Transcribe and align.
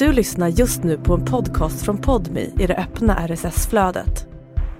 Du 0.00 0.12
lyssnar 0.12 0.48
just 0.48 0.84
nu 0.84 0.98
på 0.98 1.14
en 1.14 1.24
podcast 1.24 1.84
från 1.84 1.98
Podmi 1.98 2.52
i 2.58 2.66
det 2.66 2.76
öppna 2.76 3.28
RSS-flödet. 3.28 4.26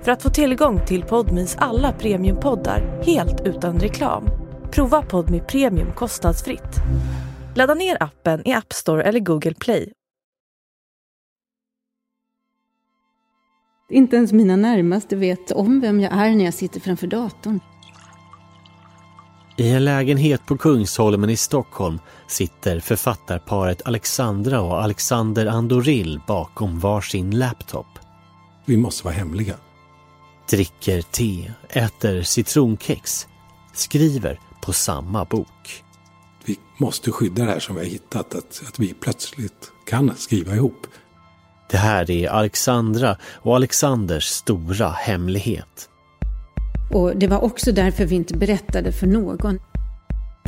För 0.03 0.13
att 0.13 0.23
få 0.23 0.31
tillgång 0.31 0.87
till 0.87 1.03
Podmis 1.03 1.57
alla 1.59 1.93
premiumpoddar 1.93 3.03
helt 3.07 3.41
utan 3.47 3.81
reklam, 3.81 4.25
prova 4.71 5.03
Podmi 5.03 5.41
Premium 5.41 5.93
kostnadsfritt. 5.93 6.77
Ladda 7.57 7.75
ner 7.75 8.03
appen 8.03 8.49
i 8.49 8.53
App 8.53 8.73
Store 8.73 9.03
eller 9.03 9.21
Google 9.21 9.55
Play. 9.55 9.93
Inte 13.91 14.17
ens 14.17 14.33
mina 14.33 14.57
närmaste 14.57 15.17
vet 15.17 15.53
om 15.53 15.81
vem 15.81 16.01
jag 16.01 16.13
är 16.13 16.31
när 16.31 16.45
jag 16.45 16.55
sitter 16.55 16.81
framför 16.81 17.07
datorn. 17.07 17.61
I 19.57 19.71
en 19.71 19.85
lägenhet 19.85 20.47
på 20.47 20.57
Kungsholmen 20.57 21.31
i 21.31 21.37
Stockholm 21.37 21.99
sitter 22.29 22.81
författarparet 22.81 23.83
Alexandra 23.85 24.61
och 24.61 24.83
Alexander 24.83 25.47
Andoril 25.47 26.21
bakom 26.27 26.81
varsin 26.81 27.39
laptop. 27.39 27.87
Vi 28.67 28.77
måste 28.77 29.05
vara 29.05 29.15
hemliga. 29.15 29.55
Dricker 30.51 31.03
te, 31.03 31.53
äter 31.69 32.23
citronkex, 32.23 33.27
skriver 33.73 34.41
på 34.63 34.73
samma 34.73 35.25
bok. 35.25 35.85
Vi 36.45 36.59
måste 36.79 37.11
skydda 37.11 37.45
det 37.45 37.51
här 37.51 37.61
som 37.61 37.75
vi 37.75 37.81
har 37.81 37.89
hittat, 37.89 38.35
att, 38.35 38.63
att 38.69 38.79
vi 38.79 38.95
plötsligt 38.95 39.73
kan 39.87 40.13
skriva 40.17 40.55
ihop. 40.55 40.87
Det 41.71 41.77
här 41.77 42.11
är 42.11 42.29
Alexandra 42.29 43.17
och 43.35 43.57
Alexanders 43.57 44.25
stora 44.25 44.89
hemlighet. 44.89 45.90
Och 46.91 47.17
det 47.17 47.27
var 47.27 47.45
också 47.45 47.73
därför 47.73 48.05
vi 48.05 48.15
inte 48.15 48.37
berättade 48.37 48.93
för 48.93 49.07
någon. 49.07 49.59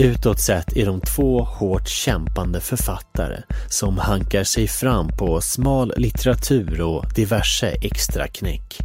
Utåt 0.00 0.40
sett 0.40 0.76
är 0.76 0.86
de 0.86 1.00
två 1.00 1.42
hårt 1.42 1.88
kämpande 1.88 2.60
författare 2.60 3.42
som 3.68 3.98
hankar 3.98 4.44
sig 4.44 4.68
fram 4.68 5.08
på 5.08 5.40
smal 5.40 5.92
litteratur 5.96 6.80
och 6.80 7.04
diverse 7.14 7.68
extra 7.68 8.28
knäck. 8.28 8.78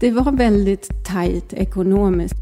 Det 0.00 0.10
var 0.10 0.32
väldigt 0.32 1.04
tajt 1.04 1.52
ekonomiskt. 1.52 2.36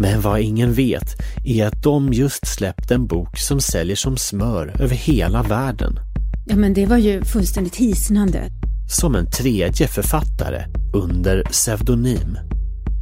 Men 0.00 0.20
vad 0.20 0.40
ingen 0.40 0.72
vet 0.72 1.16
är 1.44 1.66
att 1.66 1.82
de 1.82 2.12
just 2.12 2.46
släppt 2.46 2.90
en 2.90 3.06
bok 3.06 3.38
som 3.38 3.60
säljer 3.60 3.96
som 3.96 4.16
smör 4.16 4.76
över 4.80 4.94
hela 4.94 5.42
världen. 5.42 5.98
Ja, 6.46 6.56
men 6.56 6.74
det 6.74 6.86
var 6.86 6.96
ju 6.96 7.24
fullständigt 7.24 7.76
hisnande. 7.76 8.48
Som 8.90 9.14
en 9.14 9.30
tredje 9.30 9.88
författare 9.88 10.64
under 10.94 11.42
pseudonym. 11.44 12.38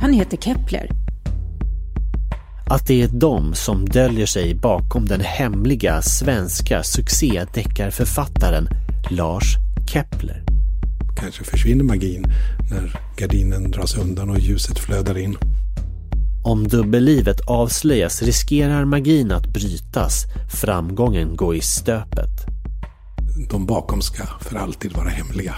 Han 0.01 0.13
heter 0.13 0.37
Kepler. 0.37 0.91
Att 2.67 2.87
det 2.87 3.03
är 3.03 3.09
de 3.09 3.55
som 3.55 3.85
döljer 3.85 4.27
sig 4.27 4.55
bakom 4.55 5.07
den 5.07 5.21
hemliga 5.21 6.03
svenska 6.03 6.83
succédeckarförfattaren 6.83 8.69
Lars 9.11 9.57
Kepler. 9.93 10.45
Kanske 11.17 11.45
försvinner 11.45 11.85
magin 11.85 12.25
när 12.71 13.01
gardinen 13.17 13.71
dras 13.71 13.97
undan 13.97 14.31
och 14.31 14.39
ljuset 14.39 14.79
flödar 14.79 15.19
in. 15.19 15.37
Om 16.45 16.69
dubbellivet 16.69 17.41
avslöjas 17.47 18.23
riskerar 18.23 18.85
magin 18.85 19.33
att 19.33 19.47
brytas, 19.47 20.25
framgången 20.61 21.37
gå 21.37 21.55
i 21.55 21.61
stöpet. 21.61 22.47
De 23.51 23.67
bakom 23.67 24.03
ska 24.03 24.27
för 24.41 24.57
alltid 24.57 24.93
vara 24.93 25.09
hemliga. 25.09 25.55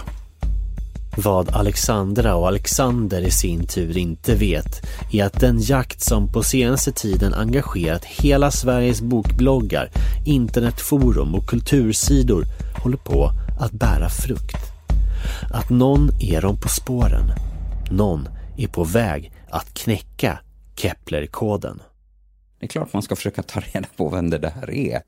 Vad 1.16 1.50
Alexandra 1.50 2.34
och 2.34 2.48
Alexander 2.48 3.22
i 3.22 3.30
sin 3.30 3.66
tur 3.66 3.96
inte 3.96 4.34
vet 4.34 4.86
är 5.12 5.24
att 5.24 5.40
den 5.40 5.60
jakt 5.60 6.00
som 6.00 6.32
på 6.32 6.42
senaste 6.42 6.92
tiden 6.92 7.34
engagerat 7.34 8.04
hela 8.04 8.50
Sveriges 8.50 9.00
bokbloggar, 9.00 9.90
internetforum 10.26 11.34
och 11.34 11.46
kultursidor 11.46 12.44
håller 12.82 12.96
på 12.96 13.30
att 13.60 13.72
bära 13.72 14.08
frukt. 14.08 14.56
Att 15.52 15.70
någon 15.70 16.10
är 16.20 16.40
dem 16.40 16.60
på 16.60 16.68
spåren. 16.68 17.32
Någon 17.90 18.28
är 18.56 18.68
på 18.68 18.84
väg 18.84 19.32
att 19.50 19.74
knäcka 19.74 20.38
Kepler-koden. 20.76 21.82
Det 22.60 22.66
är 22.66 22.68
klart 22.68 22.92
man 22.92 23.02
ska 23.02 23.16
försöka 23.16 23.42
ta 23.42 23.60
reda 23.60 23.88
på 23.96 24.08
vem 24.08 24.30
det 24.30 24.38
där 24.38 24.70
är. 24.70 25.02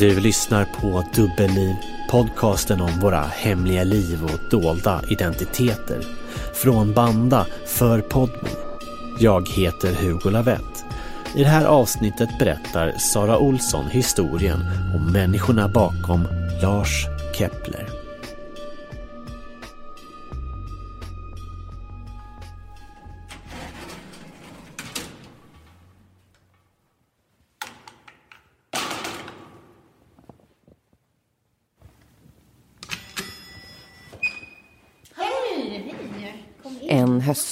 Du 0.00 0.20
lyssnar 0.20 0.64
på 0.64 1.04
Dubbelliv, 1.14 1.74
podcasten 2.10 2.80
om 2.80 3.00
våra 3.00 3.20
hemliga 3.20 3.84
liv 3.84 4.24
och 4.24 4.50
dolda 4.50 5.00
identiteter. 5.08 6.00
Från 6.54 6.94
Banda 6.94 7.46
för 7.66 8.00
Podmo. 8.00 8.48
Jag 9.18 9.48
heter 9.48 9.94
Hugo 9.94 10.30
Lavett. 10.30 10.84
I 11.36 11.42
det 11.42 11.48
här 11.48 11.64
avsnittet 11.64 12.28
berättar 12.38 12.92
Sara 12.98 13.38
Olsson 13.38 13.86
historien 13.86 14.60
om 14.94 15.12
människorna 15.12 15.68
bakom 15.68 16.28
Lars 16.62 17.06
Kepler. 17.34 17.99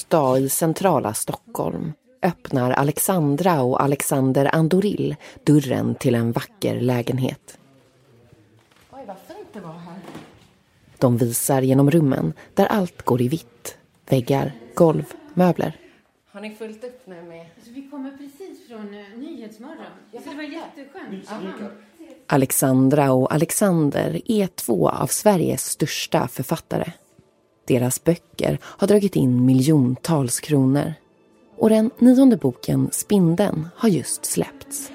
Höstdag 0.09 0.39
i 0.41 0.49
centrala 0.49 1.15
Stockholm 1.15 1.93
öppnar 2.23 2.71
Alexandra 2.71 3.63
och 3.63 3.83
Alexander 3.83 4.55
Andoril 4.55 5.17
dörren 5.45 5.95
till 5.95 6.15
en 6.15 6.33
vacker 6.33 6.81
lägenhet. 6.81 7.59
Oj, 8.91 9.05
vad 9.07 9.17
fint 9.27 9.49
det 9.53 9.61
var 9.61 9.73
här. 9.73 9.99
De 10.99 11.17
visar 11.17 11.63
genom 11.63 11.91
rummen 11.91 12.33
där 12.55 12.67
allt 12.67 13.03
går 13.03 13.23
i 13.23 13.29
vitt. 13.29 13.79
Väggar, 14.11 14.53
golv, 14.75 15.05
möbler. 15.35 15.77
Har 16.33 16.41
ni 16.41 16.55
fullt 16.55 16.85
upp 16.85 17.07
nu 17.07 17.23
med... 17.23 17.47
Alltså, 17.57 17.71
vi 17.71 17.91
kommer 17.91 18.11
precis 18.11 18.69
från 18.69 18.95
uh, 18.95 19.19
Nyhetsmorgon. 19.19 19.77
Så 20.13 20.31
det 20.31 20.37
var 20.37 20.43
jätteskönt. 20.43 21.31
Alexandra 22.27 23.13
och 23.13 23.33
Alexander 23.35 24.21
är 24.25 24.47
två 24.47 24.89
av 24.89 25.07
Sveriges 25.07 25.65
största 25.65 26.29
författare. 26.29 26.93
Deras 27.69 28.05
böcker 28.05 28.59
har 28.63 28.87
dragit 28.87 29.17
in 29.17 29.47
miljontals 29.47 30.41
kronor. 30.41 30.95
Och 31.59 31.71
den 31.71 31.91
nionde 31.99 32.37
boken, 32.37 32.89
Spindeln, 32.93 33.69
har 33.77 33.89
just 33.89 34.25
släppts. 34.25 34.93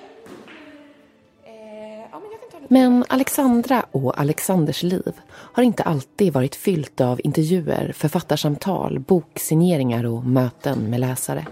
Men 2.68 3.06
Alexandra 3.08 3.86
och 3.92 4.20
Alexanders 4.20 4.84
liv 4.84 5.14
har 5.30 5.64
inte 5.64 5.84
alltid 5.84 6.34
varit 6.34 6.56
fyllt 6.56 7.02
av 7.02 7.22
intervjuer, 7.24 7.92
författarsamtal, 7.96 9.00
boksigneringar 9.00 10.06
och 10.06 10.26
möten 10.26 10.80
med 10.80 11.00
läsare. 11.00 11.48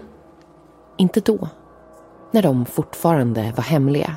Inte 0.98 1.20
då, 1.20 1.48
när 2.30 2.42
de 2.42 2.66
fortfarande 2.66 3.52
var 3.56 3.64
hemliga. 3.64 4.16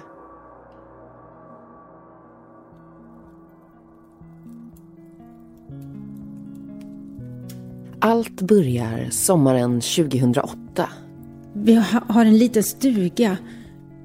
Allt 7.99 8.41
börjar 8.41 9.07
sommaren 9.11 9.81
2008 9.81 10.89
Vi 11.53 11.75
ha- 11.75 12.03
har 12.07 12.25
en 12.25 12.37
liten 12.37 12.63
stuga. 12.63 13.37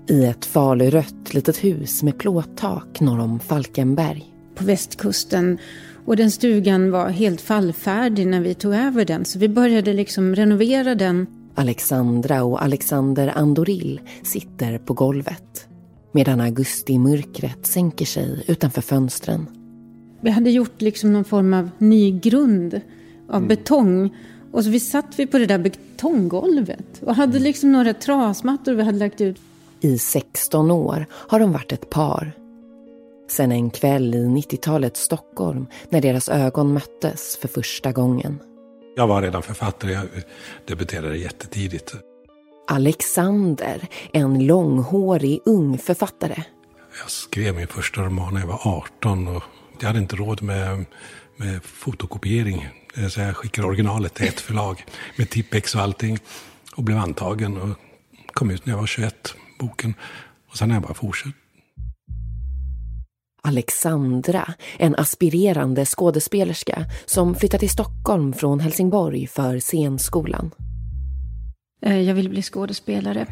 i 0.08 0.24
ett 0.24 0.44
falurött 0.44 1.34
litet 1.34 1.64
hus 1.64 2.02
med 2.02 2.18
plåttak 2.18 3.00
norr 3.00 3.20
om 3.20 3.40
Falkenberg. 3.40 4.26
på 4.54 4.64
västkusten. 4.64 5.58
Och 6.06 6.16
den 6.16 6.30
stugan 6.30 6.90
var 6.90 7.08
helt 7.08 7.40
fallfärdig 7.40 8.26
när 8.26 8.40
vi 8.40 8.54
tog 8.54 8.74
över 8.74 9.04
den. 9.04 9.24
Så 9.24 9.38
vi 9.38 9.48
började 9.48 9.92
liksom 9.92 10.34
renovera 10.34 10.94
den. 10.94 11.26
Alexandra 11.54 12.42
och 12.44 12.62
Alexander 12.62 13.32
Andoril 13.38 14.00
sitter 14.22 14.78
på 14.78 14.94
golvet 14.94 15.66
medan 16.12 16.40
augustimörkret 16.40 17.66
sänker 17.66 18.04
sig 18.04 18.44
utanför 18.46 18.82
fönstren. 18.82 19.46
Vi 20.20 20.30
hade 20.30 20.50
gjort 20.50 20.82
liksom 20.82 21.12
någon 21.12 21.24
form 21.24 21.54
av 21.54 21.70
ny 21.78 22.18
grund 22.20 22.80
av 23.30 23.46
betong. 23.46 24.16
Och 24.52 24.64
så 24.64 24.70
vi 24.70 24.80
satt 24.80 25.18
vi 25.18 25.26
på 25.26 25.38
det 25.38 25.46
där 25.46 25.58
betonggolvet 25.58 27.02
och 27.02 27.14
hade 27.14 27.38
liksom 27.38 27.72
några 27.72 27.94
trasmattor 27.94 28.74
vi 28.74 28.82
hade 28.82 28.98
lagt 28.98 29.20
ut. 29.20 29.40
I 29.80 29.98
16 29.98 30.70
år 30.70 31.06
har 31.12 31.40
de 31.40 31.52
varit 31.52 31.72
ett 31.72 31.90
par. 31.90 32.32
Sen 33.30 33.52
en 33.52 33.70
kväll 33.70 34.14
i 34.14 34.26
90-talets 34.26 35.00
Stockholm 35.00 35.66
när 35.88 36.00
deras 36.00 36.28
ögon 36.28 36.72
möttes 36.72 37.36
för 37.36 37.48
första 37.48 37.92
gången. 37.92 38.38
Jag 38.96 39.06
var 39.06 39.22
redan 39.22 39.42
författare, 39.42 39.92
jag 39.92 40.04
debuterade 40.66 41.16
jättetidigt. 41.16 41.94
Alexander, 42.68 43.88
en 44.12 44.46
långhårig 44.46 45.40
ung 45.44 45.78
författare. 45.78 46.42
Jag 47.02 47.10
skrev 47.10 47.54
min 47.54 47.66
första 47.66 48.00
roman 48.00 48.34
när 48.34 48.40
jag 48.40 48.48
var 48.48 48.60
18 48.64 49.28
och 49.28 49.42
jag 49.80 49.86
hade 49.86 49.98
inte 49.98 50.16
råd 50.16 50.42
med, 50.42 50.84
med 51.36 51.64
fotokopiering. 51.64 52.68
Så 53.10 53.20
jag 53.20 53.36
skickade 53.36 53.66
originalet 53.66 54.14
till 54.14 54.28
ett 54.28 54.40
förlag 54.40 54.84
med 55.16 55.30
tippex 55.30 55.74
och 55.74 55.80
allting. 55.80 56.18
och 56.76 56.82
blev 56.82 56.98
antagen 56.98 57.56
och 57.56 57.78
kom 58.32 58.50
ut 58.50 58.66
när 58.66 58.72
jag 58.72 58.78
var 58.78 58.86
21, 58.86 59.34
boken. 59.58 59.94
Och 60.50 60.56
sen 60.56 60.70
har 60.70 60.76
jag 60.76 60.82
bara 60.82 60.94
fortsatt. 60.94 61.32
Alexandra, 63.42 64.54
en 64.78 64.94
aspirerande 64.96 65.84
skådespelerska 65.86 66.84
som 67.06 67.34
flyttar 67.34 67.58
till 67.58 67.70
Stockholm 67.70 68.32
från 68.32 68.60
Helsingborg 68.60 69.26
för 69.26 69.60
scenskolan. 69.60 70.50
Eh, 71.82 72.00
jag 72.00 72.14
ville 72.14 72.28
bli 72.28 72.42
skådespelare. 72.42 73.26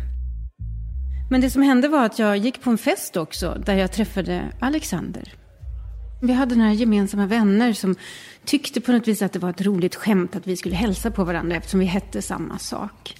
Men 1.30 1.40
det 1.40 1.50
som 1.50 1.62
hände 1.62 1.88
var 1.88 2.04
att 2.04 2.18
jag 2.18 2.36
gick 2.36 2.62
på 2.62 2.70
en 2.70 2.78
fest 2.78 3.16
också 3.16 3.62
där 3.66 3.74
jag 3.74 3.92
träffade 3.92 4.52
Alexander. 4.60 5.37
Vi 6.20 6.32
hade 6.32 6.54
några 6.54 6.72
gemensamma 6.72 7.26
vänner 7.26 7.72
som 7.72 7.96
tyckte 8.44 8.80
på 8.80 8.92
något 8.92 9.08
vis 9.08 9.22
att 9.22 9.32
det 9.32 9.38
var 9.38 9.50
ett 9.50 9.60
roligt 9.60 9.94
skämt 9.94 10.36
att 10.36 10.46
vi 10.46 10.56
skulle 10.56 10.74
hälsa 10.74 11.10
på 11.10 11.24
varandra 11.24 11.56
eftersom 11.56 11.80
vi 11.80 11.86
hette 11.86 12.22
samma 12.22 12.58
sak. 12.58 13.16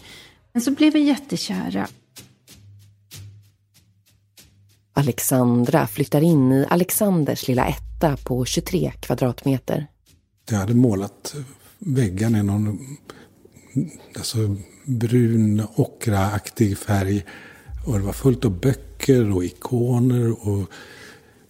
Men 0.53 0.62
så 0.62 0.71
blev 0.71 0.93
vi 0.93 1.00
jättekära. 1.00 1.89
Alexandra 4.93 5.87
flyttar 5.87 6.21
in 6.21 6.53
i 6.53 6.67
Alexanders 6.71 7.49
lilla 7.49 7.67
etta 7.67 8.17
på 8.17 8.45
23 8.45 8.93
kvadratmeter. 9.01 9.87
Jag 10.51 10.59
hade 10.59 10.75
målat 10.75 11.35
väggarna 11.79 12.39
i 12.39 12.43
någon 12.43 12.97
alltså, 14.17 14.56
brun 14.85 15.62
ockraaktig 15.75 16.79
färg. 16.79 17.25
Och 17.87 17.99
det 17.99 18.05
var 18.05 18.12
fullt 18.12 18.44
av 18.44 18.61
böcker 18.61 19.37
och 19.37 19.44
ikoner 19.44 20.49
och 20.49 20.71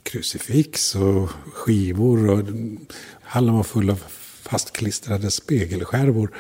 krucifix 0.09 0.95
och 0.95 1.31
skivor. 1.53 2.31
Och 2.31 2.45
hallen 3.23 3.55
var 3.55 3.63
full 3.63 3.91
av 3.91 4.03
fastklistrade 4.43 5.31
spegelskärvor. 5.31 6.31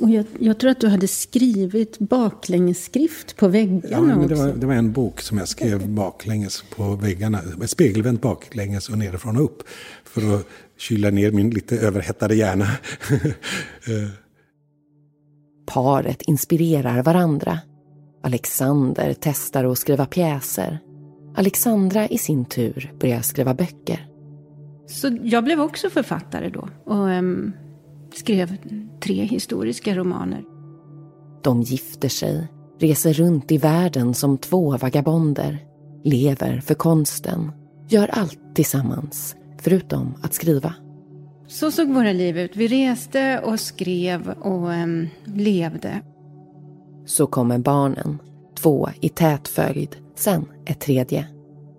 Och 0.00 0.10
jag, 0.10 0.26
jag, 0.38 0.58
tror 0.58 0.70
att 0.70 0.80
du 0.80 0.88
hade 0.88 1.08
skrivit 1.08 1.98
baklängesskrift 1.98 3.36
på 3.36 3.48
väggarna 3.48 3.88
ja, 3.90 4.00
men 4.00 4.28
det 4.28 4.34
var, 4.34 4.52
det 4.52 4.66
var 4.66 4.74
en 4.74 4.92
bok 4.92 5.20
som 5.20 5.38
jag 5.38 5.48
skrev 5.48 5.88
baklänges 5.88 6.64
på 6.76 6.96
väggarna. 6.96 7.40
Spegelvänt 7.66 8.22
baklänges 8.22 8.88
och 8.88 8.98
nerifrån 8.98 9.36
och 9.36 9.44
upp. 9.44 9.62
För 10.04 10.34
att 10.34 10.46
kyla 10.78 11.10
ner 11.10 11.30
min 11.30 11.50
lite 11.50 11.76
överhettade 11.78 12.34
hjärna. 12.34 12.66
Paret 15.66 16.22
inspirerar 16.22 17.02
varandra. 17.02 17.58
Alexander 18.22 19.16
testar 19.20 19.64
att 19.64 19.78
skriva 19.78 20.06
pjäser. 20.06 20.78
Alexandra 21.34 22.08
i 22.08 22.18
sin 22.18 22.44
tur 22.44 22.92
börjar 23.00 23.20
skriva 23.20 23.54
böcker. 23.54 24.08
Så 24.86 25.18
jag 25.22 25.44
blev 25.44 25.60
också 25.60 25.90
författare 25.90 26.50
då 26.50 26.68
och 26.84 27.08
um, 27.08 27.52
skrev 28.14 28.56
tre 29.00 29.24
historiska 29.24 29.94
romaner. 29.94 30.44
De 31.42 31.62
gifter 31.62 32.08
sig, 32.08 32.48
reser 32.78 33.12
runt 33.12 33.52
i 33.52 33.58
världen 33.58 34.14
som 34.14 34.38
två 34.38 34.76
vagabonder, 34.76 35.58
lever 36.04 36.60
för 36.60 36.74
konsten, 36.74 37.52
gör 37.88 38.08
allt 38.08 38.54
tillsammans, 38.54 39.36
förutom 39.60 40.14
att 40.22 40.34
skriva. 40.34 40.74
Så 41.46 41.70
såg 41.70 41.88
våra 41.88 42.12
liv 42.12 42.38
ut. 42.38 42.56
Vi 42.56 42.68
reste 42.68 43.40
och 43.40 43.60
skrev 43.60 44.30
och 44.30 44.68
um, 44.68 45.08
levde. 45.24 46.00
Så 47.06 47.26
kommer 47.26 47.58
barnen, 47.58 48.18
två 48.54 48.88
i 49.00 49.08
tät 49.08 49.48
följd, 49.48 49.96
sen 50.14 50.44
ett 50.66 50.80
tredje. 50.80 51.26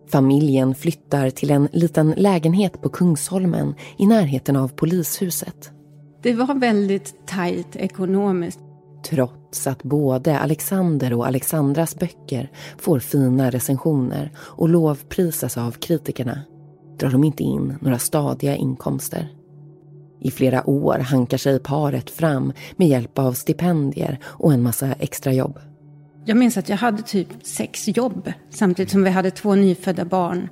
Familjen 0.07 0.75
flyttar 0.75 1.29
till 1.29 1.51
en 1.51 1.67
liten 1.71 2.13
lägenhet 2.17 2.81
på 2.81 2.89
Kungsholmen 2.89 3.75
i 3.97 4.05
närheten 4.05 4.55
av 4.55 4.67
polishuset. 4.67 5.71
Det 6.23 6.33
var 6.33 6.59
väldigt 6.59 7.27
tajt 7.27 7.75
ekonomiskt. 7.75 8.59
Trots 9.09 9.67
att 9.67 9.83
både 9.83 10.39
Alexander 10.39 11.13
och 11.13 11.27
Alexandras 11.27 11.95
böcker 11.95 12.51
får 12.77 12.99
fina 12.99 13.49
recensioner 13.49 14.31
och 14.37 14.69
lovprisas 14.69 15.57
av 15.57 15.71
kritikerna 15.71 16.41
drar 16.99 17.09
de 17.09 17.23
inte 17.23 17.43
in 17.43 17.77
några 17.81 17.99
stadiga 17.99 18.55
inkomster. 18.55 19.29
I 20.19 20.31
flera 20.31 20.69
år 20.69 20.99
hankar 20.99 21.37
sig 21.37 21.59
paret 21.59 22.09
fram 22.09 22.53
med 22.75 22.87
hjälp 22.87 23.19
av 23.19 23.33
stipendier 23.33 24.19
och 24.23 24.53
en 24.53 24.63
massa 24.63 24.93
extrajobb. 24.93 25.59
Jag 26.25 26.37
minns 26.37 26.57
att 26.57 26.69
jag 26.69 26.77
hade 26.77 27.01
typ 27.03 27.27
sex 27.43 27.87
jobb 27.87 28.31
samtidigt 28.49 28.91
som 28.91 29.03
vi 29.03 29.09
hade 29.09 29.31
två 29.31 29.55
nyfödda 29.55 30.05
barn. 30.05 30.49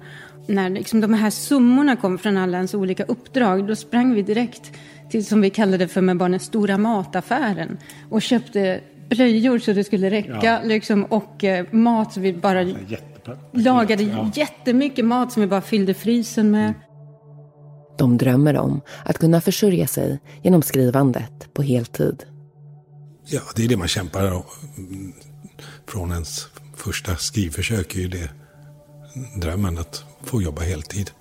När 0.47 0.69
liksom 0.69 1.01
de 1.01 1.13
här 1.13 1.29
summorna 1.29 1.95
kom 1.95 2.17
från 2.17 2.37
alla 2.37 2.57
ens 2.57 2.73
olika 2.73 3.03
uppdrag 3.03 3.67
då 3.67 3.75
sprang 3.75 4.13
vi 4.13 4.21
direkt 4.21 4.71
till 5.09 5.25
som 5.25 5.41
vi 5.41 5.49
kallade 5.49 5.87
för 5.87 6.01
med 6.01 6.17
barnen 6.17 6.39
stora 6.39 6.77
mataffären 6.77 7.77
och 8.09 8.21
köpte 8.21 8.81
blöjor 9.09 9.59
så 9.59 9.73
det 9.73 9.83
skulle 9.83 10.09
räcka 10.09 10.39
ja. 10.43 10.59
liksom, 10.63 11.05
och 11.05 11.43
eh, 11.43 11.65
mat 11.71 12.13
så 12.13 12.19
vi 12.19 12.33
bara 12.33 12.65
lagade 13.53 14.03
ja. 14.03 14.31
jättemycket 14.35 15.05
mat 15.05 15.31
som 15.31 15.41
vi 15.41 15.47
bara 15.47 15.61
fyllde 15.61 15.93
frysen 15.93 16.51
med. 16.51 16.73
De 17.97 18.17
drömmer 18.17 18.57
om 18.57 18.81
att 19.05 19.17
kunna 19.17 19.41
försörja 19.41 19.87
sig 19.87 20.19
genom 20.43 20.61
skrivandet 20.61 21.53
på 21.53 21.61
heltid. 21.61 22.25
Ja, 23.25 23.41
det 23.55 23.63
är 23.63 23.67
det 23.67 23.77
man 23.77 23.87
kämpar 23.87 24.31
om. 24.31 24.43
Från 25.87 26.11
ens 26.11 26.47
första 26.75 27.15
skrivförsök 27.15 27.95
är 27.95 27.99
ju 27.99 28.07
det 28.07 28.29
drömmen 29.35 29.77
att 29.77 30.03
få 30.23 30.41
jobba 30.41 30.61
heltid. 30.61 31.11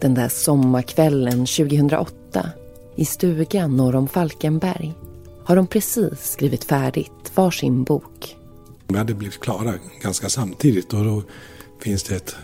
Den 0.00 0.14
där 0.14 0.28
sommarkvällen 0.28 1.46
2008 1.46 2.50
i 2.96 3.04
stugan 3.04 3.76
norr 3.76 3.96
om 3.96 4.08
Falkenberg 4.08 4.94
har 5.44 5.56
de 5.56 5.66
precis 5.66 6.32
skrivit 6.32 6.64
färdigt 6.64 7.32
varsin 7.34 7.84
bok. 7.84 8.36
Vi 8.88 8.98
hade 8.98 9.14
blivit 9.14 9.40
klara 9.40 9.74
ganska 10.02 10.28
samtidigt 10.28 10.92
och 10.92 11.04
då 11.04 11.22
finns 11.82 12.02
det 12.02 12.16
ett 12.16 12.36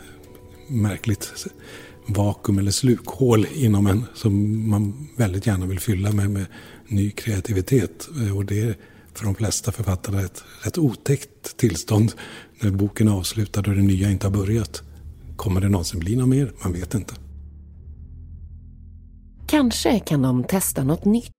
märkligt 0.68 1.46
vakuum 2.06 2.58
eller 2.58 2.70
slukhål 2.70 3.46
inom 3.54 3.86
en 3.86 4.04
som 4.14 4.68
man 4.70 5.08
väldigt 5.16 5.46
gärna 5.46 5.66
vill 5.66 5.80
fylla 5.80 6.12
med, 6.12 6.30
med 6.30 6.46
ny 6.88 7.10
kreativitet. 7.10 8.08
Och 8.34 8.44
det 8.44 8.60
är 8.60 8.76
för 9.14 9.24
de 9.24 9.34
flesta 9.34 9.72
författare 9.72 10.24
ett 10.24 10.44
rätt 10.62 10.78
otäckt 10.78 11.56
tillstånd 11.56 12.12
när 12.60 12.70
boken 12.70 13.08
är 13.08 13.12
avslutad 13.12 13.60
och 13.60 13.74
det 13.74 13.82
nya 13.82 14.10
inte 14.10 14.26
har 14.26 14.32
börjat. 14.32 14.82
Kommer 15.36 15.60
det 15.60 15.68
någonsin 15.68 16.00
bli 16.00 16.16
något 16.16 16.28
mer? 16.28 16.52
Man 16.64 16.72
vet 16.72 16.94
inte. 16.94 17.14
Kanske 19.46 20.00
kan 20.00 20.22
de 20.22 20.44
testa 20.44 20.84
något 20.84 21.04
nytt. 21.04 21.30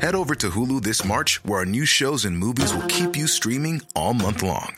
Head 0.00 0.14
over 0.14 0.34
to 0.34 0.46
Hulu 0.48 0.80
this 0.80 1.04
March 1.04 1.40
where 1.44 1.58
our 1.58 1.64
new 1.64 1.84
shows 1.84 2.24
and 2.24 2.38
movies 2.38 2.72
will 2.72 2.88
keep 2.88 3.16
you 3.16 3.26
streaming 3.26 3.80
all 3.94 4.14
month 4.14 4.44
long. 4.44 4.77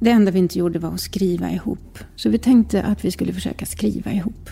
Det 0.00 0.10
enda 0.10 0.30
vi 0.30 0.38
inte 0.38 0.58
gjorde 0.58 0.78
var 0.78 0.94
att 0.94 1.00
skriva 1.00 1.50
ihop. 1.50 1.98
Så 2.16 2.28
vi 2.28 2.38
tänkte 2.38 2.82
att 2.82 3.04
vi 3.04 3.10
skulle 3.10 3.32
försöka 3.32 3.66
skriva 3.66 4.12
ihop. 4.12 4.50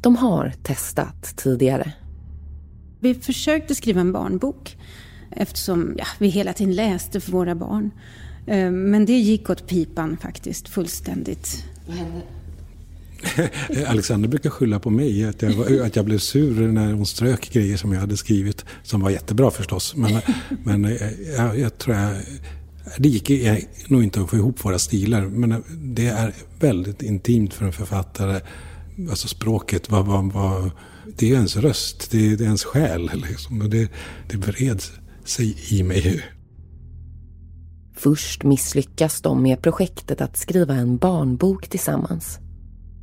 De 0.00 0.16
har 0.16 0.52
testat 0.62 1.36
tidigare. 1.36 1.92
Vi 3.00 3.14
försökte 3.14 3.74
skriva 3.74 4.00
en 4.00 4.12
barnbok 4.12 4.76
eftersom 5.30 5.94
ja, 5.98 6.04
vi 6.18 6.28
hela 6.28 6.52
tiden 6.52 6.74
läste 6.74 7.20
för 7.20 7.32
våra 7.32 7.54
barn. 7.54 7.90
Eh, 8.46 8.70
men 8.70 9.06
det 9.06 9.18
gick 9.18 9.50
åt 9.50 9.66
pipan 9.66 10.16
faktiskt 10.16 10.68
fullständigt. 10.68 11.64
Vad 11.86 11.96
hände? 11.96 12.22
Alexander 13.86 14.28
brukar 14.28 14.50
skylla 14.50 14.78
på 14.78 14.90
mig 14.90 15.24
att 15.24 15.42
jag, 15.42 15.80
att 15.80 15.96
jag 15.96 16.04
blev 16.04 16.18
sur 16.18 16.68
när 16.68 16.92
hon 16.92 17.06
strök 17.06 17.50
grejer 17.52 17.76
som 17.76 17.92
jag 17.92 18.00
hade 18.00 18.16
skrivit. 18.16 18.64
Som 18.82 19.00
var 19.00 19.10
jättebra 19.10 19.50
förstås. 19.50 19.96
Men, 19.96 20.20
men 20.64 20.98
jag, 21.36 21.58
jag 21.58 21.78
tror 21.78 21.96
jag... 21.96 22.16
Det 22.98 23.08
gick 23.08 23.30
nog 23.90 24.02
inte 24.02 24.20
att 24.20 24.30
få 24.30 24.36
ihop 24.36 24.64
våra 24.64 24.78
stilar. 24.78 25.26
Men 25.26 25.64
det 25.94 26.06
är 26.06 26.34
väldigt 26.60 27.02
intimt 27.02 27.54
för 27.54 27.66
en 27.66 27.72
författare. 27.72 28.40
Alltså 29.10 29.28
språket, 29.28 29.90
vad, 29.90 30.06
vad, 30.06 30.32
vad, 30.32 30.70
det 31.18 31.30
är 31.30 31.34
ens 31.34 31.56
röst, 31.56 32.10
det 32.10 32.32
är, 32.32 32.42
ens 32.42 32.64
själ. 32.64 33.10
Liksom. 33.28 33.62
Och 33.62 33.70
det, 33.70 33.90
det 34.30 34.36
bereds 34.36 34.92
sig 35.24 35.56
i 35.70 35.82
mig. 35.82 36.24
Först 37.96 38.44
misslyckas 38.44 39.20
de 39.20 39.42
med 39.42 39.62
projektet 39.62 40.20
att 40.20 40.36
skriva 40.36 40.74
en 40.74 40.96
barnbok 40.96 41.68
tillsammans. 41.68 42.38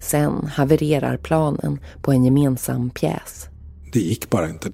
Sen 0.02 0.48
havererar 0.48 1.18
planen 1.18 1.80
på 2.02 2.12
en 2.12 2.26
gemensam 2.26 2.90
pjäs. 2.90 3.48
Det 3.94 4.00
gick 4.00 4.30
bara 4.30 4.50
inte. 4.50 4.72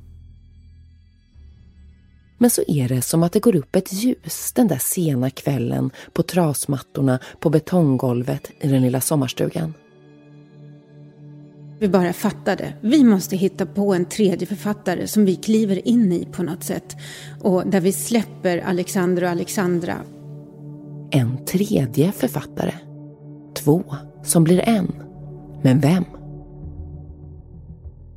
Men 2.42 2.50
så 2.50 2.64
är 2.68 2.90
det 2.90 3.02
som 3.02 3.24
att 3.24 3.32
det 3.32 3.40
går 3.40 3.56
upp 3.56 3.76
ett 3.76 3.94
ljus 3.94 4.52
den 4.56 4.68
där 4.68 4.78
sena 4.78 5.30
kvällen 5.30 5.92
på 6.14 6.24
trasmattorna 6.24 7.20
på 7.40 7.50
betonggolvet 7.50 8.52
i 8.60 8.68
den 8.68 8.82
lilla 8.82 9.02
sommarstugan. 9.02 9.74
Vi 11.80 11.88
bara 11.88 12.14
fattade. 12.14 12.74
Vi 12.82 13.04
måste 13.04 13.36
hitta 13.36 13.66
på 13.66 13.94
en 13.94 14.06
tredje 14.06 14.48
författare 14.48 15.08
som 15.08 15.26
vi 15.26 15.36
kliver 15.36 15.88
in 15.88 16.12
i 16.12 16.28
på 16.32 16.44
något 16.44 16.64
sätt. 16.64 16.96
Och 17.42 17.68
där 17.68 17.82
vi 17.82 17.92
släpper 17.92 18.58
Alexander 18.58 19.24
och 19.24 19.30
Alexandra. 19.30 19.98
En 21.12 21.46
tredje 21.46 22.12
författare. 22.12 22.74
Två 23.56 23.84
som 24.24 24.44
blir 24.44 24.70
en. 24.70 24.94
Men 25.62 25.80
vem? 25.80 26.06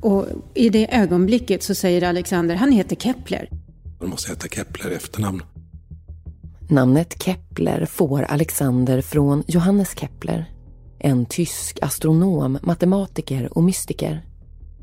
Och 0.00 0.26
i 0.54 0.68
det 0.68 0.94
ögonblicket 0.94 1.62
så 1.62 1.74
säger 1.74 2.02
Alexander, 2.02 2.54
han 2.54 2.72
heter 2.72 2.96
Kepler. 2.96 3.63
Man 4.04 4.11
måste 4.11 4.30
heta 4.30 4.49
Kepler 4.49 4.90
i 4.90 4.94
efternamn. 4.94 5.42
Namnet 6.68 7.23
Kepler 7.23 7.87
får 7.87 8.23
Alexander 8.23 9.00
från 9.00 9.42
Johannes 9.46 9.99
Kepler. 9.99 10.50
En 10.99 11.26
tysk 11.26 11.78
astronom, 11.82 12.58
matematiker 12.62 13.58
och 13.58 13.62
mystiker. 13.62 14.26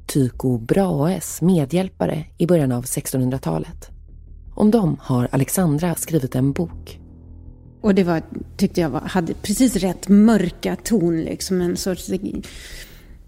Tycho 0.08 0.58
Brahes 0.58 1.42
medhjälpare 1.42 2.26
i 2.38 2.48
början 2.48 2.72
av 2.72 2.84
1600-talet. 2.84 3.90
Om 4.56 4.72
dem 4.72 4.98
har 5.02 5.28
Alexandra 5.32 5.96
skrivit 5.96 6.36
en 6.36 6.52
bok. 6.52 7.00
Och 7.82 7.96
det 7.96 8.04
var, 8.04 8.22
tyckte 8.58 8.82
jag 8.82 8.90
var, 8.90 9.02
hade 9.02 9.34
precis 9.34 9.76
rätt 9.76 10.08
mörka 10.08 10.76
ton, 10.76 11.22
liksom 11.22 11.62
en 11.62 11.78
sorts... 11.78 12.10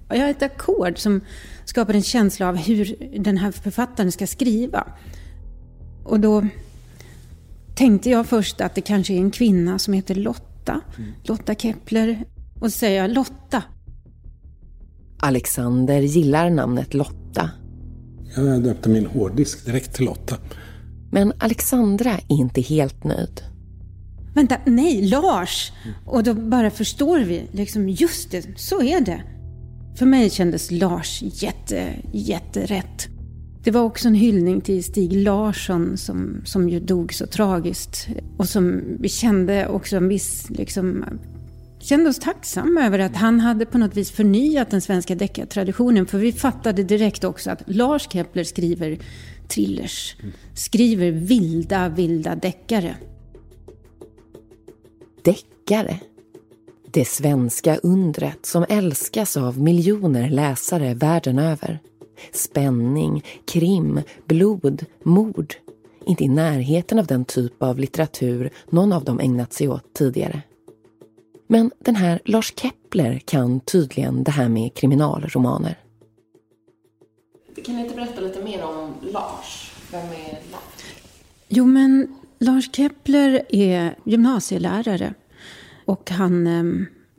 Jag 0.10 0.20
har 0.20 0.30
ett 0.30 0.44
ackord 0.44 0.98
som 0.98 1.22
skapar 1.66 1.94
en 1.94 2.04
känsla 2.04 2.50
av 2.50 2.56
hur 2.56 2.96
den 3.20 3.38
här 3.38 3.52
författaren 3.52 4.12
ska 4.12 4.28
skriva. 4.28 4.88
Och 6.04 6.20
då 6.20 6.48
tänkte 7.76 8.10
jag 8.10 8.28
först 8.28 8.62
att 8.62 8.76
det 8.76 8.82
kanske 8.82 9.14
är 9.14 9.18
en 9.18 9.32
kvinna 9.32 9.80
som 9.80 9.94
heter 9.94 10.16
Lotta. 10.16 10.82
Mm. 10.98 11.12
Lotta 11.24 11.56
Kepler. 11.56 12.24
Och 12.60 12.72
så 12.72 12.78
säger 12.78 13.02
jag 13.02 13.12
Lotta. 13.12 13.64
Alexander 15.20 16.02
gillar 16.02 16.50
namnet 16.50 16.94
Lotta. 16.94 17.50
Jag 18.36 18.64
döpte 18.64 18.90
min 18.90 19.06
hårddisk 19.06 19.66
direkt 19.66 19.96
till 19.96 20.06
Lotta. 20.06 20.36
Men 21.12 21.34
Alexandra 21.38 22.12
är 22.12 22.22
inte 22.28 22.62
helt 22.62 23.04
nöjd. 23.04 23.42
Vänta, 24.34 24.58
nej, 24.66 25.02
Lars! 25.02 25.72
Och 26.06 26.24
då 26.24 26.34
bara 26.34 26.70
förstår 26.70 27.20
vi, 27.20 27.48
liksom, 27.52 27.90
just 27.90 28.32
det, 28.32 28.46
så 28.56 28.84
är 28.84 29.02
det. 29.02 29.24
För 29.96 30.06
mig 30.06 30.30
kändes 30.30 30.72
Lars 30.72 31.22
jätte, 31.22 31.96
jätterätt. 32.12 33.08
Det 33.64 33.72
var 33.72 33.82
också 33.82 34.08
en 34.08 34.16
hyllning 34.16 34.62
till 34.62 34.84
Stig 34.84 35.14
Larsson 35.14 35.98
som, 35.98 36.42
som 36.46 36.70
ju 36.70 36.80
dog 36.80 37.14
så 37.14 37.28
tragiskt. 37.28 38.08
Och 38.38 38.50
som 38.50 38.82
vi 39.00 39.10
kände 39.10 39.68
också 39.68 39.98
en 39.98 40.08
viss, 40.08 40.50
liksom, 40.50 41.06
kände 41.80 42.10
oss 42.10 42.20
tacksamma 42.20 42.86
över 42.86 43.00
att 43.00 43.16
han 43.16 43.40
hade 43.40 43.66
på 43.66 43.78
något 43.78 43.98
vis 43.98 44.12
förnyat 44.12 44.72
den 44.72 44.82
svenska 44.82 45.16
deckartraditionen. 45.16 46.06
För 46.06 46.18
vi 46.18 46.32
fattade 46.32 46.84
direkt 46.84 47.24
också 47.24 47.52
att 47.52 47.64
Lars 47.66 48.08
Kepler 48.12 48.44
skriver 48.44 48.98
thrillers. 49.48 50.16
Skriver 50.54 51.12
vilda, 51.12 51.90
vilda 51.90 52.36
deckare. 52.36 52.96
Deckare? 55.24 56.00
Det 56.94 57.06
svenska 57.06 57.78
undret 57.78 58.46
som 58.46 58.66
älskas 58.70 59.38
av 59.38 59.60
miljoner 59.60 60.30
läsare 60.30 60.94
världen 60.94 61.40
över. 61.40 61.80
Spänning, 62.32 63.24
krim, 63.46 64.02
blod, 64.26 64.86
mord. 65.04 65.54
Inte 66.06 66.24
i 66.24 66.28
närheten 66.28 67.00
av 67.00 67.06
den 67.06 67.26
typ 67.26 67.64
av 67.64 67.80
litteratur 67.80 68.50
någon 68.70 68.94
av 68.94 69.04
dem 69.04 69.20
ägnat 69.20 69.54
sig 69.54 69.68
åt 69.68 69.94
tidigare. 69.94 70.42
Men 71.48 71.72
den 71.80 71.96
här 71.96 72.20
Lars 72.26 72.54
Kepler 72.56 73.20
kan 73.26 73.60
tydligen 73.60 74.24
det 74.24 74.32
här 74.32 74.50
med 74.50 74.74
kriminalromaner. 74.74 75.80
Kan 77.66 77.76
ni 77.76 77.82
inte 77.82 77.96
berätta 77.96 78.22
lite 78.22 78.44
mer 78.44 78.64
om 78.64 78.94
Lars? 79.02 79.72
Vem 79.92 80.06
är 80.06 80.52
Lars? 80.52 80.96
Jo, 81.48 81.66
men 81.66 82.16
Lars 82.40 82.76
Kepler 82.76 83.46
är 83.50 83.96
gymnasielärare 84.04 85.14
och 85.86 86.10
han 86.10 86.48
eh, 86.48 86.64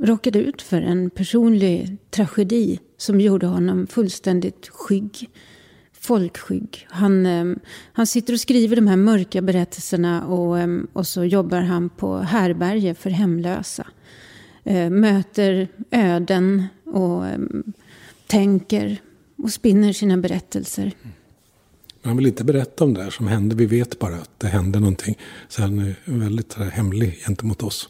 råkade 0.07 0.39
ut 0.39 0.63
för 0.63 0.83
en 0.83 1.11
personlig 1.11 1.97
tragedi 2.11 2.81
som 3.05 3.21
gjorde 3.21 3.47
honom 3.47 3.87
fullständigt 3.87 4.69
skygg. 4.69 5.31
Folkskygg. 5.93 6.87
Han, 6.91 7.27
eh, 7.27 7.45
han 7.93 8.07
sitter 8.07 8.33
och 8.33 8.41
skriver 8.41 8.77
de 8.77 8.87
här 8.87 8.97
mörka 8.97 9.43
berättelserna 9.43 10.27
och, 10.27 10.59
eh, 10.59 10.69
och 10.93 11.07
så 11.07 11.25
jobbar 11.25 11.61
han 11.61 11.89
på 11.89 12.19
härberge 12.19 12.95
för 12.95 13.11
hemlösa. 13.11 13.87
Eh, 14.65 14.91
möter 14.91 15.69
öden 15.91 16.67
och 16.85 17.27
eh, 17.27 17.39
tänker 18.27 19.01
och 19.37 19.51
spinner 19.51 19.93
sina 19.93 20.17
berättelser. 20.17 20.93
Han 22.03 22.17
vill 22.17 22.27
inte 22.27 22.45
berätta 22.45 22.85
om 22.85 22.95
det 22.95 23.03
där 23.03 23.11
som 23.11 23.27
hände. 23.27 23.57
Vi 23.57 23.67
vet 23.67 23.99
bara 23.99 24.15
att 24.15 24.41
det 24.41 24.47
hände 24.47 24.81
någonting. 24.81 25.19
Så 25.49 25.63
han 25.63 25.79
är 25.79 25.95
väldigt 26.05 26.55
hemlig 26.55 27.23
gentemot 27.27 27.63
oss. 27.63 27.89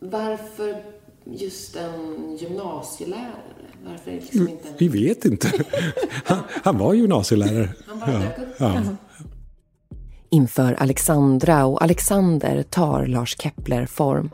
Varför 0.00 0.82
just 1.24 1.76
en 1.76 2.36
gymnasielärare? 2.36 3.73
Varför 3.84 4.10
liksom 4.10 4.40
mm, 4.40 4.52
inte. 4.52 4.68
Vi 4.78 4.88
vet 4.88 5.24
inte. 5.24 5.52
Han, 6.24 6.38
han 6.62 6.78
var 6.78 6.94
gymnasielärare. 6.94 7.68
Han 7.86 7.98
bara 7.98 8.18
dök 8.18 8.38
upp. 8.38 8.48
Ja. 8.58 8.82
Inför 10.30 10.72
Alexandra 10.74 11.66
och 11.66 11.82
Alexander 11.82 12.62
tar 12.62 13.06
Lars 13.06 13.36
Kepler 13.38 13.86
form. 13.86 14.30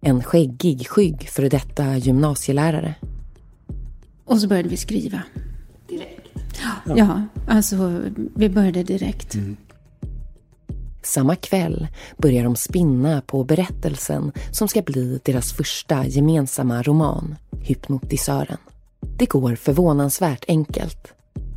En 0.00 0.22
skäggig, 0.22 0.88
skygg 0.88 1.28
för 1.28 1.50
detta 1.50 1.96
gymnasielärare. 1.96 2.94
Och 4.24 4.40
så 4.40 4.48
började 4.48 4.68
vi 4.68 4.76
skriva. 4.76 5.22
Direkt? 5.88 6.28
Ja, 6.86 6.96
ja 6.96 7.22
alltså 7.48 8.02
vi 8.34 8.48
började 8.48 8.82
direkt. 8.82 9.34
Mm. 9.34 9.56
Samma 11.02 11.36
kväll 11.36 11.88
börjar 12.16 12.44
de 12.44 12.56
spinna 12.56 13.20
på 13.20 13.44
berättelsen 13.44 14.32
som 14.50 14.68
ska 14.68 14.82
bli 14.82 15.20
deras 15.24 15.52
första 15.52 16.06
gemensamma 16.06 16.82
roman, 16.82 17.36
Hypnotisören. 17.60 18.58
Det 19.18 19.26
går 19.26 19.54
förvånansvärt 19.54 20.44
enkelt. 20.48 21.12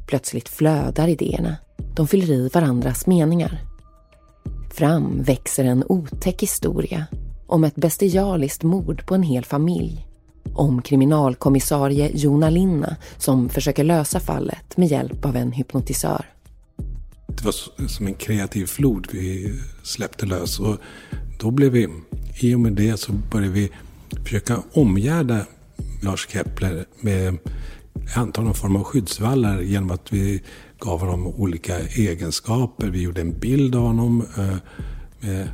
Plötsligt 0.08 0.50
flödar 0.50 1.08
idéerna. 1.08 1.56
De 1.96 2.08
fyller 2.08 2.34
i 2.34 2.48
varandras 2.48 3.08
meningar. 3.08 3.62
Fram 4.74 5.24
växer 5.24 5.64
en 5.64 5.84
otäck 5.90 6.42
historia 6.42 7.06
om 7.48 7.64
ett 7.64 7.76
bestialiskt 7.76 8.64
mord 8.64 9.06
på 9.06 9.16
en 9.16 9.24
hel 9.24 9.46
familj. 9.46 10.08
Om 10.54 10.82
kriminalkommissarie 10.82 12.12
Jona 12.14 12.50
Linna 12.50 12.96
som 13.18 13.50
försöker 13.50 13.84
lösa 13.84 14.20
fallet 14.20 14.78
med 14.78 14.88
hjälp 14.88 15.26
av 15.26 15.36
en 15.36 15.52
hypnotisör. 15.52 16.35
Det 17.38 17.46
var 17.46 17.88
som 17.88 18.08
en 18.08 18.14
kreativ 18.14 18.66
flod 18.66 19.08
vi 19.12 19.56
släppte 19.84 20.26
lös. 20.26 20.60
Och 20.60 20.78
då 21.40 21.52
blev 21.52 21.72
vi, 21.72 21.88
i 22.40 22.56
och 22.56 22.60
med 22.60 22.74
det 22.74 22.98
så 22.98 23.12
började 23.12 23.54
vi 23.54 23.72
försöka 24.24 24.64
omgärda 24.74 25.46
Lars 26.02 26.28
Kepler 26.30 26.86
med 27.00 27.38
antar 28.16 28.44
någon 28.44 28.54
form 28.54 28.76
av 28.76 28.84
skyddsvallar 28.84 29.62
genom 29.62 29.92
att 29.92 30.14
vi 30.14 30.42
gav 30.80 31.00
honom 31.00 31.28
olika 31.28 31.80
egenskaper. 31.80 32.88
Vi 32.88 33.02
gjorde 33.02 33.22
en 33.22 33.40
bild 33.40 33.76
av 33.76 33.82
honom. 33.82 34.26
Eh, 34.38 34.58
med, 35.20 35.48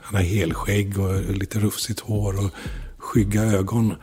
han 0.00 0.16
har 0.16 0.22
helskägg 0.22 0.98
och 0.98 1.36
lite 1.36 1.58
rufsigt 1.58 2.00
hår 2.00 2.44
och 2.44 2.50
skygga 2.98 3.42
ögon. 3.42 3.94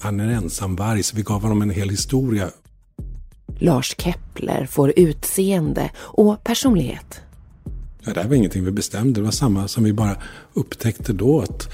Han 0.00 0.20
är 0.20 0.24
en 0.24 0.30
ensamvarg, 0.30 1.02
så 1.02 1.16
vi 1.16 1.22
gav 1.22 1.42
honom 1.42 1.62
en 1.62 1.70
hel 1.70 1.90
historia. 1.90 2.50
Lars 3.58 3.94
Kepler 3.98 4.66
får 4.66 4.92
utseende 4.96 5.90
och 5.96 6.44
personlighet. 6.44 7.20
Ja, 8.04 8.14
det 8.14 8.20
här 8.20 8.28
var 8.28 8.36
ingenting 8.36 8.64
vi 8.64 8.70
bestämde. 8.70 9.20
Det 9.20 9.24
var 9.24 9.30
samma 9.30 9.68
som 9.68 9.84
vi 9.84 9.92
bara 9.92 10.16
upptäckte 10.52 11.12
då. 11.12 11.40
Att 11.40 11.68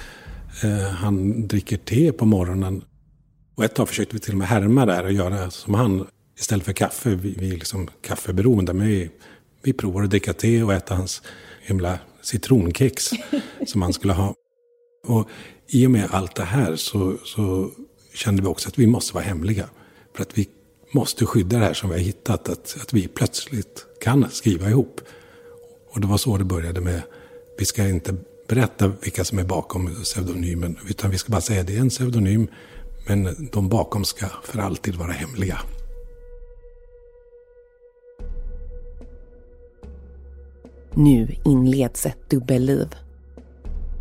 eh, 0.63 0.91
han 0.91 1.47
dricker 1.49 1.77
te 1.77 2.13
på 2.13 2.27
morgonen. 2.27 2.83
Och 3.55 3.65
ett 3.65 3.75
tag 3.75 3.89
försökte 3.89 4.15
vi 4.15 4.21
till 4.21 4.33
och 4.33 4.39
med 4.39 4.49
härma 4.49 4.87
där 4.87 5.05
och 5.05 5.13
göra 5.13 5.51
som 5.51 5.75
han. 5.75 6.07
Istället 6.39 6.65
för 6.65 6.73
kaffe. 6.73 7.11
Vi, 7.11 7.35
vi 7.39 7.49
är 7.49 7.57
liksom 7.57 7.89
kaffeberoende. 8.03 8.73
Men 8.73 8.87
vi, 8.87 9.11
vi 9.63 9.73
provar 9.73 10.03
att 10.03 10.11
dricka 10.11 10.33
te 10.33 10.63
och 10.63 10.73
äta 10.73 10.95
hans 10.95 11.23
himla 11.63 11.99
citronkex 12.23 13.11
som 13.67 13.83
han 13.83 13.93
skulle 13.93 14.13
ha. 14.13 14.35
Och 15.07 15.29
i 15.69 15.87
och 15.87 15.91
med 15.91 16.09
allt 16.11 16.35
det 16.35 16.45
här 16.45 16.77
så, 16.77 17.17
så 17.25 17.71
kände 18.15 18.43
vi 18.43 18.49
också 18.49 18.69
att 18.69 18.79
vi 18.79 18.87
måste 18.87 19.15
vara 19.15 19.25
hemliga. 19.25 19.69
För 20.17 20.23
att 20.23 20.39
vi 20.39 20.49
måste 20.95 21.27
skydda 21.27 21.59
det 21.59 21.65
här 21.65 21.75
som 21.75 21.91
vi 21.91 21.97
har 21.97 22.03
hittat, 22.03 22.49
att, 22.49 22.77
att 22.83 22.93
vi 22.93 23.09
plötsligt 23.09 23.87
kan 24.01 24.31
skriva 24.31 24.69
ihop. 24.69 25.01
Och 25.91 26.01
det 26.01 26.07
var 26.07 26.17
så 26.17 26.37
det 26.37 26.45
började 26.45 26.81
med, 26.81 27.03
vi 27.59 27.65
ska 27.65 27.89
inte 27.89 28.15
berätta 28.49 28.89
vilka 28.89 29.25
som 29.25 29.39
är 29.39 29.45
bakom 29.45 29.95
pseudonymen, 30.03 30.79
utan 30.89 31.11
vi 31.11 31.19
ska 31.19 31.31
bara 31.31 31.41
säga 31.41 31.61
att 31.61 31.67
det 31.67 31.77
är 31.77 31.81
en 31.81 31.89
pseudonym, 31.89 32.49
Men 33.07 33.49
de 33.53 33.69
bakom 33.69 34.05
ska 34.05 34.27
för 34.45 34.59
alltid 34.59 34.95
vara 34.95 35.13
hemliga. 35.13 35.59
Nu 40.95 41.37
inleds 41.45 42.07
ett 42.07 42.31
dubbelliv. 42.31 42.95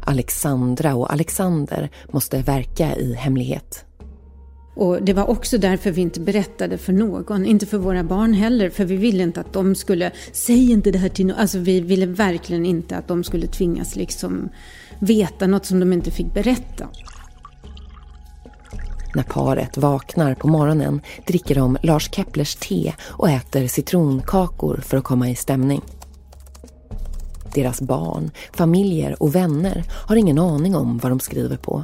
Alexandra 0.05 0.95
och 0.95 1.13
Alexander 1.13 1.89
måste 2.11 2.41
verka 2.41 2.95
i 2.95 3.13
hemlighet. 3.13 3.85
Och 4.75 5.03
det 5.03 5.13
var 5.13 5.29
också 5.29 5.57
därför 5.57 5.91
vi 5.91 6.01
inte 6.01 6.19
berättade 6.19 6.77
för 6.77 6.93
någon, 6.93 7.45
inte 7.45 7.65
för 7.65 7.77
våra 7.77 8.03
barn 8.03 8.33
heller, 8.33 8.69
för 8.69 8.85
vi 8.85 8.95
ville 8.95 9.23
inte 9.23 9.39
att 9.39 9.53
de 9.53 9.75
skulle, 9.75 10.11
säg 10.31 10.71
inte 10.71 10.91
det 10.91 10.97
här 10.97 11.09
till 11.09 11.25
någon, 11.25 11.37
alltså 11.37 11.59
vi 11.59 11.79
ville 11.79 12.05
verkligen 12.05 12.65
inte 12.65 12.97
att 12.97 13.07
de 13.07 13.23
skulle 13.23 13.47
tvingas 13.47 13.95
liksom 13.95 14.49
veta 14.99 15.47
något 15.47 15.65
som 15.65 15.79
de 15.79 15.93
inte 15.93 16.11
fick 16.11 16.33
berätta. 16.33 16.87
När 19.15 19.23
paret 19.23 19.77
vaknar 19.77 20.35
på 20.35 20.47
morgonen 20.47 21.01
dricker 21.27 21.55
de 21.55 21.77
Lars 21.81 22.09
Keplers 22.11 22.55
te 22.55 22.93
och 23.01 23.29
äter 23.29 23.67
citronkakor 23.67 24.81
för 24.85 24.97
att 24.97 25.03
komma 25.03 25.29
i 25.29 25.35
stämning. 25.35 25.81
Deras 27.53 27.81
barn, 27.81 28.31
familjer 28.53 29.23
och 29.23 29.35
vänner 29.35 29.83
har 29.89 30.15
ingen 30.15 30.39
aning 30.39 30.75
om 30.75 30.97
vad 30.97 31.11
de 31.11 31.19
skriver 31.19 31.57
på. 31.57 31.83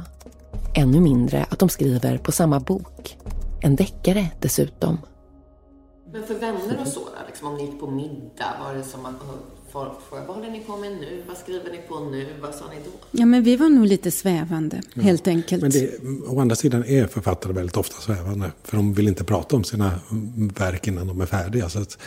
Ännu 0.74 1.00
mindre 1.00 1.46
att 1.50 1.58
de 1.58 1.68
skriver 1.68 2.18
på 2.18 2.32
samma 2.32 2.60
bok. 2.60 3.16
En 3.60 3.76
deckare 3.76 4.26
dessutom. 4.40 4.98
Men 6.12 6.26
för 6.26 6.34
vänner 6.34 6.78
och 6.80 6.86
så, 6.86 7.00
liksom, 7.26 7.48
om 7.48 7.56
ni 7.56 7.64
gick 7.64 7.80
på 7.80 7.90
middag, 7.90 8.54
var 8.64 8.74
det 8.74 8.82
som 8.82 9.06
att 9.06 9.14
folk 9.72 9.92
frågade 10.08 10.26
vad 10.26 10.36
håller 10.36 10.50
ni 10.50 10.60
på 10.60 10.76
med 10.76 10.92
nu? 10.92 11.22
Vad 11.28 11.36
skriver 11.36 11.70
ni 11.70 11.78
på 11.88 12.00
nu? 12.00 12.26
Vad 12.40 12.54
sa 12.54 12.64
ni 12.70 12.76
då? 12.84 12.90
Ja, 13.10 13.26
men 13.26 13.42
vi 13.42 13.56
var 13.56 13.68
nog 13.68 13.86
lite 13.86 14.10
svävande, 14.10 14.82
ja. 14.94 15.02
helt 15.02 15.28
enkelt. 15.28 15.62
Men 15.62 15.70
det, 15.70 16.00
å 16.28 16.40
andra 16.40 16.56
sidan 16.56 16.84
är 16.84 17.06
författare 17.06 17.52
väldigt 17.52 17.76
ofta 17.76 18.00
svävande. 18.00 18.52
För 18.62 18.76
de 18.76 18.94
vill 18.94 19.08
inte 19.08 19.24
prata 19.24 19.56
om 19.56 19.64
sina 19.64 20.00
verk 20.58 20.86
innan 20.86 21.06
de 21.06 21.20
är 21.20 21.26
färdiga. 21.26 21.68
Så 21.68 21.78
att 21.78 21.98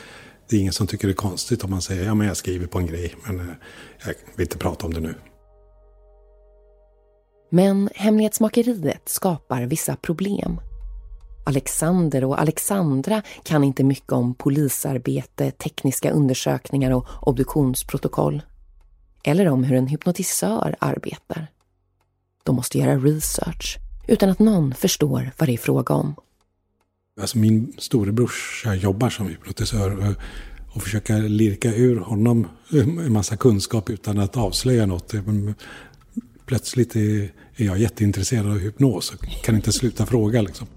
det 0.50 0.55
är 0.55 0.60
ingen 0.60 0.74
som 0.74 0.88
tycker 0.88 1.08
det 1.08 1.12
är 1.12 1.15
konstigt 1.15 1.63
om 1.63 1.70
man 1.70 1.82
säger 1.82 2.05
ja 2.05 2.15
men 2.15 2.27
jag 2.27 2.38
skriver 2.38 2.67
på 2.67 2.79
en 2.79 2.88
grej 2.88 3.15
men 3.24 3.39
eh, 3.39 3.46
jag 4.05 4.13
vill 4.36 4.46
inte 4.46 4.58
prata 4.58 4.86
om 4.86 4.93
det 4.93 5.00
nu. 5.00 5.15
Men 7.55 7.89
hemlighetsmakeriet 7.95 9.10
skapar 9.10 9.62
vissa 9.62 9.95
problem. 9.95 10.60
Alexander 11.43 12.24
och 12.24 12.41
Alexandra 12.41 13.22
kan 13.43 13.63
inte 13.63 13.83
mycket 13.83 14.12
om 14.12 14.36
polisarbete, 14.36 15.51
tekniska 15.51 16.12
undersökningar 16.12 16.91
och 16.91 17.07
obduktionsprotokoll. 17.22 18.41
Eller 19.24 19.48
om 19.48 19.63
hur 19.63 19.77
en 19.77 19.88
hypnotisör 19.88 20.75
arbetar. 20.79 21.48
De 22.43 22.55
måste 22.55 22.77
göra 22.77 22.98
research 22.98 23.77
utan 24.07 24.29
att 24.29 24.39
någon 24.39 24.74
förstår 24.74 25.31
vad 25.38 25.50
det 25.50 25.53
är 25.53 25.57
fråga 25.57 25.95
om. 25.95 26.15
Alltså 27.22 27.38
min 27.38 27.74
storebrorsa 27.77 28.75
jobbar 28.75 29.10
som 29.10 29.27
hypnotisör 29.27 30.15
och, 30.74 30.83
försöka 30.83 31.17
lirka 31.17 31.74
ur 31.74 32.00
honom 32.00 32.48
en 32.72 33.13
massa 33.13 33.38
kunskap 33.38 33.89
utan 33.89 34.19
att 34.19 34.38
avslöja 34.38 34.86
något. 34.86 35.13
Plötsligt 36.45 36.95
är 36.95 37.43
jag 37.55 37.77
jätteintresserad 37.77 38.51
av 38.51 38.60
hypnos 38.60 39.13
och 39.13 39.43
kan 39.43 39.55
inte 39.55 39.72
sluta 39.72 40.05
fråga. 40.05 40.41
Liksom. 40.41 40.67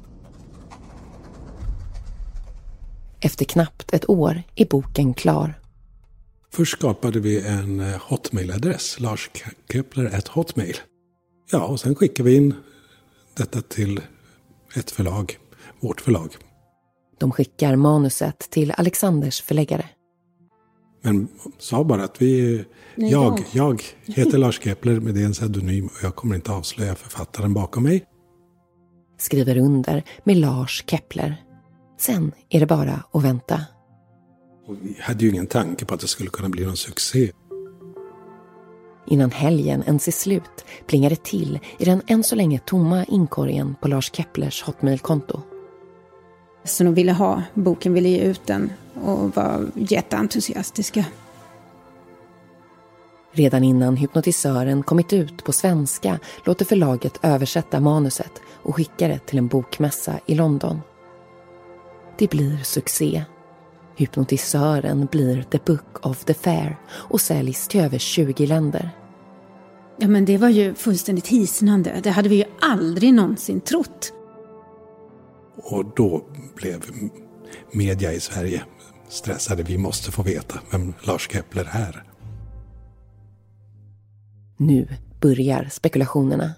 Efter 3.21 3.45
knappt 3.45 3.95
ett 3.95 4.11
år 4.11 4.42
är 4.54 4.66
boken 4.66 5.14
klar. 5.14 5.61
Först 6.52 6.73
skapade 6.73 7.21
vi 7.21 7.47
en 7.47 7.80
eh, 7.80 8.00
hotmail-adress, 8.00 9.00
Lars 9.00 9.30
Kepler 9.73 10.23
hotmail. 10.28 10.76
Ja, 11.50 11.66
och 11.66 11.80
sen 11.80 11.95
skickade 11.95 12.28
vi 12.28 12.37
in 12.37 12.54
detta 13.37 13.62
till 13.62 14.00
ett 14.75 14.90
förlag 14.90 15.38
vårt 15.80 16.00
förlag. 16.00 16.37
De 17.19 17.32
skickar 17.32 17.76
manuset 17.76 18.39
till 18.50 18.73
Alexanders 18.76 19.43
förläggare. 19.43 19.84
Men 21.06 21.28
sa 21.58 21.84
bara 21.84 22.04
att 22.04 22.23
vi... 22.23 22.64
Nej, 22.95 23.10
jag, 23.10 23.45
jag 23.52 23.82
heter 24.06 24.38
Lars 24.38 24.60
Kepler, 24.62 25.00
men 25.00 25.14
det 25.14 25.21
är 25.21 25.25
en 25.25 25.32
pseudonym 25.32 25.86
och 25.86 25.99
jag 26.02 26.16
kommer 26.16 26.34
inte 26.34 26.52
avslöja 26.52 26.95
författaren 26.95 27.54
bakom 27.54 27.82
mig. 27.82 28.04
Skriver 29.19 29.56
under 29.58 30.02
med 30.25 30.36
Lars 30.36 30.84
Kepler. 30.86 31.45
Sen 31.99 32.32
är 32.49 32.60
det 32.60 32.66
bara 32.66 33.02
att 33.12 33.25
vänta. 33.25 33.60
Och 34.66 34.76
vi 34.82 34.97
hade 35.00 35.25
ju 35.25 35.30
ingen 35.30 35.47
tanke 35.47 35.84
på 35.84 35.95
att 35.95 36.00
det 36.00 36.06
skulle 36.06 36.30
kunna 36.30 36.49
bli 36.49 36.64
någon 36.64 36.76
succé. 36.76 37.32
Innan 39.06 39.30
helgen 39.30 39.82
ens 39.86 40.08
är 40.08 40.12
slut 40.12 40.64
plingar 40.86 41.10
det 41.10 41.25
till 41.25 41.58
i 41.78 41.84
den 41.84 42.02
än 42.06 42.25
så 42.25 42.34
länge 42.36 42.58
tomma 42.58 43.04
inkorgen 43.04 43.75
på 43.82 43.88
Lars 43.88 44.10
Keplers 44.14 44.62
Hotmail-konto. 44.62 45.42
Så 46.67 46.85
de 46.85 46.95
ville 46.95 47.13
ha 47.13 47.43
boken, 47.55 47.95
ville 47.95 48.09
ge 48.09 48.21
ut 48.21 48.47
den 48.47 48.73
och 49.05 49.37
var 49.37 49.67
jätteentusiastiska. 49.75 51.05
Redan 53.33 53.65
innan 53.65 53.97
hypnotisören 53.97 54.83
kommit 54.83 55.13
ut 55.13 55.45
på 55.45 55.52
svenska 55.52 56.19
låter 56.45 56.65
förlaget 56.65 57.19
översätta 57.23 57.81
manuset 57.81 58.33
och 58.63 58.76
skicka 58.76 59.09
det 59.09 59.19
till 59.19 59.39
en 59.39 59.47
bokmässa 59.47 60.21
i 60.26 60.35
London. 60.35 60.81
Det 62.19 62.31
blir 62.31 62.57
succé. 62.63 63.25
Hypnotisören 63.97 65.09
blir 65.11 65.43
The 65.43 65.59
Book 65.67 66.07
of 66.07 66.25
the 66.25 66.35
Fair 66.35 66.76
och 66.89 67.21
säljs 67.21 67.69
till 67.69 67.81
över 67.81 67.99
20 67.99 68.47
länder. 68.47 68.91
Ja, 69.99 70.09
men 70.09 70.25
det 70.25 70.39
var 70.39 70.49
ju 70.49 70.75
fullständigt 70.75 71.29
hisnande. 71.29 72.00
Det 72.02 72.11
hade 72.11 72.29
vi 72.29 72.37
ju 72.37 72.45
aldrig 72.61 73.15
någonsin 73.15 73.61
trott. 73.61 74.13
Och 75.56 75.84
då 75.97 76.25
blev 76.56 76.84
media 77.73 78.12
i 78.12 78.21
Sverige 78.21 78.62
stressade. 79.08 79.62
Vi 79.62 79.78
måste 79.78 80.12
få 80.12 80.23
veta 80.23 80.60
vem 80.73 80.95
Lars 81.02 81.28
Kepler 81.30 81.69
är. 81.73 82.04
Nu 84.56 84.88
börjar 85.21 85.69
spekulationerna. 85.71 86.54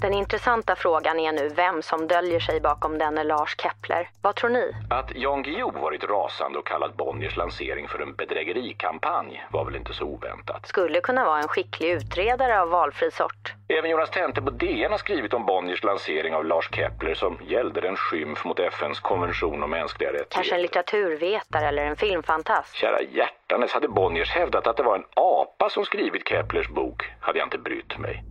Den 0.00 0.14
intressanta 0.14 0.76
frågan 0.76 1.18
är 1.18 1.32
nu 1.32 1.48
vem 1.48 1.82
som 1.82 2.06
döljer 2.06 2.40
sig 2.40 2.60
bakom 2.60 2.98
denne 2.98 3.24
Lars 3.24 3.56
Kepler. 3.58 4.08
Vad 4.22 4.34
tror 4.34 4.50
ni? 4.50 4.72
Att 4.90 5.12
Jan 5.14 5.42
Guillou 5.42 5.70
varit 5.70 6.04
rasande 6.04 6.58
och 6.58 6.66
kallat 6.66 6.96
Bonniers 6.96 7.36
lansering 7.36 7.88
för 7.88 7.98
en 7.98 8.14
bedrägerikampanj 8.14 9.46
var 9.50 9.64
väl 9.64 9.76
inte 9.76 9.92
så 9.92 10.04
oväntat. 10.04 10.66
Skulle 10.66 11.00
kunna 11.00 11.24
vara 11.24 11.38
en 11.38 11.48
skicklig 11.48 11.90
utredare 11.90 12.60
av 12.60 12.68
valfri 12.68 13.10
sort. 13.10 13.52
Även 13.68 13.90
Jonas 13.90 14.10
Tente 14.10 14.42
på 14.42 14.50
DN 14.50 14.90
har 14.90 14.98
skrivit 14.98 15.34
om 15.34 15.46
Bonniers 15.46 15.84
lansering 15.84 16.34
av 16.34 16.44
Lars 16.44 16.68
Kepler 16.72 17.14
som 17.14 17.38
gällde 17.48 17.88
en 17.88 17.96
skymf 17.96 18.44
mot 18.44 18.58
FNs 18.58 19.00
konvention 19.00 19.62
om 19.62 19.70
mänskliga 19.70 20.08
rättigheter. 20.08 20.34
Kanske 20.34 20.54
en 20.54 20.62
litteraturvetare 20.62 21.68
eller 21.68 21.84
en 21.84 21.96
filmfantast. 21.96 22.74
Kära 22.74 23.02
hjärtanes, 23.02 23.72
hade 23.72 23.88
Bonniers 23.88 24.30
hävdat 24.30 24.66
att 24.66 24.76
det 24.76 24.82
var 24.82 24.96
en 24.96 25.04
apa 25.14 25.70
som 25.70 25.84
skrivit 25.84 26.28
Keplers 26.28 26.68
bok 26.68 27.02
hade 27.20 27.38
jag 27.38 27.46
inte 27.46 27.58
brytt 27.58 27.98
mig. 27.98 28.24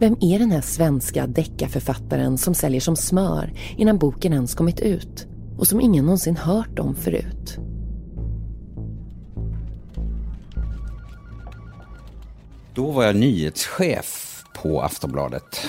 Vem 0.00 0.16
är 0.20 0.38
den 0.38 0.50
här 0.50 0.60
svenska 0.60 1.26
deckarförfattaren 1.26 2.38
som 2.38 2.54
säljer 2.54 2.80
som 2.80 2.96
smör 2.96 3.52
innan 3.76 3.98
boken 3.98 4.32
ens 4.32 4.54
kommit 4.54 4.80
ut 4.80 5.26
och 5.58 5.66
som 5.66 5.80
ingen 5.80 6.04
någonsin 6.04 6.36
hört 6.36 6.78
om 6.78 6.94
förut? 6.94 7.58
Då 12.74 12.90
var 12.90 13.04
jag 13.04 13.16
nyhetschef 13.16 14.44
på 14.62 14.82
Aftonbladet. 14.82 15.68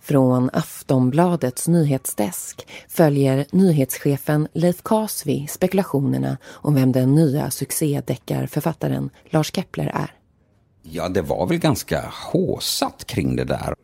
Från 0.00 0.50
Aftonbladets 0.52 1.68
nyhetsdesk 1.68 2.68
följer 2.88 3.46
nyhetschefen 3.52 4.48
Leif 4.52 4.82
Kasvi 4.82 5.46
spekulationerna 5.46 6.38
om 6.46 6.74
vem 6.74 6.92
den 6.92 7.14
nya 7.14 7.50
succédeckarförfattaren 7.50 9.10
Lars 9.30 9.52
Kepler 9.54 9.86
är. 9.86 10.19
Ja, 10.82 11.08
det 11.08 11.22
var 11.22 11.46
väl 11.46 11.58
ganska 11.58 12.04
håsat 12.32 13.04
kring 13.06 13.36
det 13.36 13.44
där. 13.44 13.74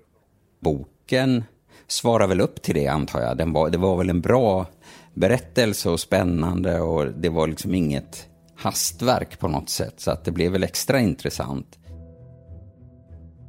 Boken 0.61 1.45
svarar 1.87 2.27
väl 2.27 2.41
upp 2.41 2.63
till 2.63 2.75
det 2.75 2.87
antar 2.87 3.21
jag. 3.21 3.37
Den 3.37 3.53
var, 3.53 3.71
det 3.71 3.79
var 3.79 3.97
väl 3.97 4.11
en 4.11 4.21
bra 4.21 4.67
berättelse 5.15 5.91
och 5.91 6.01
spännande 6.01 6.81
och 6.81 7.07
det 7.07 7.29
var 7.29 7.47
liksom 7.47 7.75
inget 7.75 8.29
hastverk 8.57 9.39
på 9.39 9.49
något 9.49 9.71
sätt. 9.71 9.95
Så 9.97 10.11
att 10.11 10.25
det 10.25 10.31
blev 10.31 10.53
väl 10.53 10.63
extra 10.63 11.01
intressant. 11.01 11.79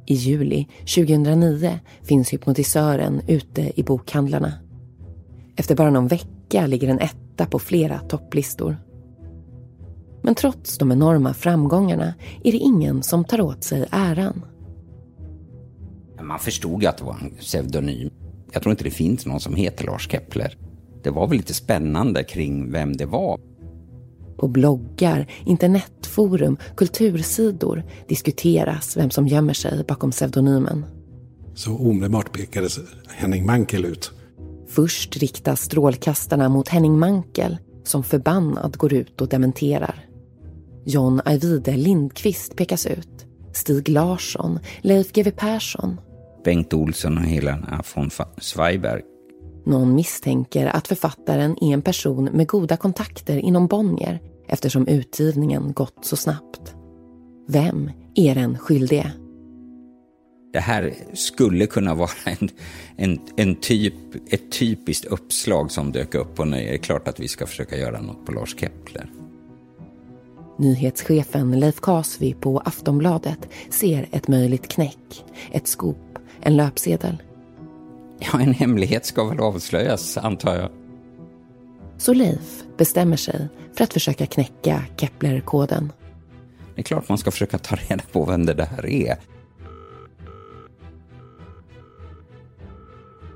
I 0.06 0.14
juli 0.14 0.66
2009 0.80 1.80
finns 2.02 2.32
hypnotisören 2.32 3.22
ute 3.28 3.72
i 3.80 3.82
bokhandlarna. 3.82 4.52
Efter 5.56 5.76
bara 5.76 5.90
någon 5.90 6.08
vecka 6.08 6.66
ligger 6.66 6.88
den 6.88 6.98
etta 6.98 7.46
på 7.46 7.58
flera 7.58 7.98
topplistor. 7.98 8.76
Men 10.22 10.34
trots 10.34 10.78
de 10.78 10.92
enorma 10.92 11.34
framgångarna 11.34 12.14
är 12.44 12.52
det 12.52 12.58
ingen 12.58 13.02
som 13.02 13.24
tar 13.24 13.40
åt 13.40 13.64
sig 13.64 13.86
äran. 13.90 14.44
Man 16.22 16.38
förstod 16.38 16.82
ju 16.82 16.88
att 16.88 16.98
det 16.98 17.04
var 17.04 17.16
en 17.22 17.30
pseudonym. 17.30 18.10
Jag 18.52 18.62
tror 18.62 18.70
inte 18.70 18.84
det 18.84 18.90
finns 18.90 19.26
någon 19.26 19.40
som 19.40 19.54
heter 19.54 19.84
Lars 19.84 20.10
Kepler. 20.10 20.56
Det 21.02 21.10
var 21.10 21.26
väl 21.26 21.36
lite 21.36 21.54
spännande 21.54 22.24
kring 22.24 22.72
vem 22.72 22.96
det 22.96 23.06
var. 23.06 23.40
På 24.36 24.48
bloggar, 24.48 25.26
internetforum, 25.44 26.56
kultursidor 26.76 27.84
diskuteras 28.08 28.96
vem 28.96 29.10
som 29.10 29.26
gömmer 29.26 29.54
sig 29.54 29.84
bakom 29.88 30.10
pseudonymen. 30.10 30.84
Så 31.54 31.78
omedelbart 31.78 32.32
pekades 32.32 32.78
Henning 33.08 33.46
Mankell 33.46 33.84
ut. 33.84 34.12
Först 34.68 35.16
riktas 35.16 35.60
strålkastarna 35.60 36.48
mot 36.48 36.68
Henning 36.68 36.98
Mankel 36.98 37.56
som 37.84 38.04
förbannad 38.04 38.76
går 38.76 38.92
ut 38.92 39.20
och 39.20 39.28
dementerar. 39.28 40.07
John 40.90 41.20
Ajvide 41.24 41.76
Lindqvist 41.76 42.56
pekas 42.56 42.86
ut. 42.86 43.26
Stig 43.52 43.88
Larsson, 43.88 44.58
Leif 44.80 45.12
GW 45.12 45.30
Persson. 45.30 46.00
Bengt 46.44 46.74
Olsson 46.74 47.18
och 47.18 47.24
Helena 47.24 47.82
von 47.94 48.10
Zweiberg. 48.40 49.02
Någon 49.66 49.94
misstänker 49.94 50.66
att 50.66 50.88
författaren 50.88 51.56
är 51.60 51.74
en 51.74 51.82
person 51.82 52.24
med 52.24 52.46
goda 52.46 52.76
kontakter 52.76 53.36
inom 53.36 53.66
Bonnier 53.66 54.20
eftersom 54.48 54.86
utgivningen 54.86 55.72
gått 55.72 56.04
så 56.04 56.16
snabbt. 56.16 56.74
Vem 57.48 57.90
är 58.14 58.34
den 58.34 58.58
skyldige? 58.58 59.12
Det 60.52 60.60
här 60.60 60.94
skulle 61.14 61.66
kunna 61.66 61.94
vara 61.94 62.10
en, 62.24 62.48
en, 62.96 63.18
en 63.36 63.54
typ, 63.54 63.94
ett 64.32 64.52
typiskt 64.52 65.04
uppslag 65.04 65.70
som 65.70 65.92
dök 65.92 66.14
upp 66.14 66.40
och 66.40 66.46
det 66.46 66.74
är 66.74 66.78
klart 66.78 67.08
att 67.08 67.20
vi 67.20 67.28
ska 67.28 67.46
försöka 67.46 67.76
göra 67.76 68.00
något 68.00 68.26
på 68.26 68.32
Lars 68.32 68.56
Kepler. 68.58 69.10
Nyhetschefen 70.58 71.60
Leif 71.60 71.80
Kasvi 71.80 72.34
på 72.34 72.58
Aftonbladet 72.58 73.48
ser 73.70 74.08
ett 74.10 74.28
möjligt 74.28 74.68
knäck, 74.68 75.24
ett 75.52 75.68
skop, 75.68 76.18
en 76.40 76.56
löpsedel. 76.56 77.22
Ja, 78.18 78.40
en 78.40 78.54
hemlighet 78.54 79.06
ska 79.06 79.24
väl 79.24 79.40
avslöjas, 79.40 80.16
antar 80.16 80.56
jag. 80.56 80.70
Så 81.98 82.14
Leif 82.14 82.62
bestämmer 82.76 83.16
sig 83.16 83.48
för 83.76 83.84
att 83.84 83.92
försöka 83.92 84.26
knäcka 84.26 84.82
Kepler-koden. 84.96 85.92
Det 86.74 86.80
är 86.80 86.84
klart 86.84 87.08
man 87.08 87.18
ska 87.18 87.30
försöka 87.30 87.58
ta 87.58 87.76
reda 87.76 88.02
på 88.12 88.24
vem 88.24 88.46
det 88.46 88.54
där 88.54 88.86
är. 88.86 89.16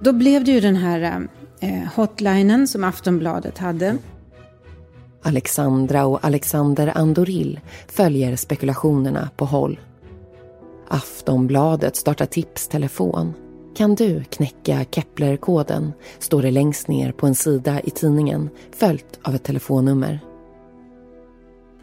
Då 0.00 0.12
blev 0.12 0.44
det 0.44 0.52
ju 0.52 0.60
den 0.60 0.76
här 0.76 1.28
eh, 1.60 1.82
hotlinen 1.96 2.68
som 2.68 2.84
Aftonbladet 2.84 3.58
hade. 3.58 3.98
Alexandra 5.22 6.06
och 6.06 6.24
Alexander 6.24 6.92
Andoril 6.94 7.60
följer 7.88 8.36
spekulationerna 8.36 9.30
på 9.36 9.44
håll. 9.44 9.80
Aftonbladet 10.88 11.96
startar 11.96 12.26
tipstelefon. 12.26 13.34
Kan 13.76 13.94
du 13.94 14.24
knäcka 14.24 14.84
Kepler-koden? 14.90 15.92
Står 16.18 16.42
det 16.42 16.50
längst 16.50 16.88
ner 16.88 17.12
på 17.12 17.26
en 17.26 17.34
sida 17.34 17.80
i 17.80 17.90
tidningen 17.90 18.50
följt 18.76 19.18
av 19.22 19.34
ett 19.34 19.44
telefonnummer. 19.44 20.20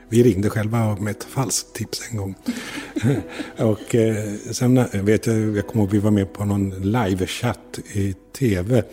Vi 0.10 0.24
ringde 0.24 0.50
själva 0.50 0.96
med 0.96 1.12
ett 1.12 1.24
falskt 1.24 1.76
tips 1.76 2.10
en 2.12 2.18
gång. 2.18 2.36
och 3.58 3.96
eh, 3.96 4.34
sen 4.52 4.78
eh, 4.78 4.86
vet 4.94 5.28
jag, 5.28 5.58
jag 5.58 5.68
kommer 5.68 5.84
ihåg 5.84 5.92
vi 5.92 6.00
var 6.00 6.12
med 6.12 6.34
på 6.34 6.46
någon 6.46 6.70
live-chatt 6.72 7.80
i 7.94 8.16
tv. 8.40 8.84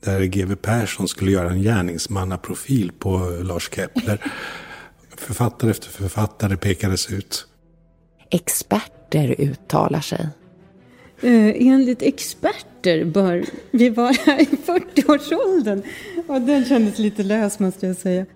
Där 0.00 0.24
GW 0.24 0.56
Persson 0.56 1.08
skulle 1.08 1.30
göra 1.30 1.50
en 1.50 1.62
gärningsmannaprofil 1.62 2.92
på 2.98 3.18
Lars 3.42 3.70
Kepler. 3.74 4.32
Författare 5.16 5.70
efter 5.70 5.88
författare 5.88 6.56
pekades 6.56 7.12
ut. 7.12 7.46
Experter 8.30 9.34
uttalar 9.38 10.00
sig. 10.00 10.28
Uh, 11.24 11.52
enligt 11.56 12.02
experter 12.02 13.04
bör 13.04 13.44
vi 13.70 13.90
vara 13.90 14.10
i 14.40 14.48
40-årsåldern. 14.66 15.82
Och 16.26 16.40
den 16.40 16.64
kändes 16.64 16.98
lite 16.98 17.22
lös 17.22 17.58
måste 17.58 17.86
jag 17.86 17.96
säga. 17.96 18.26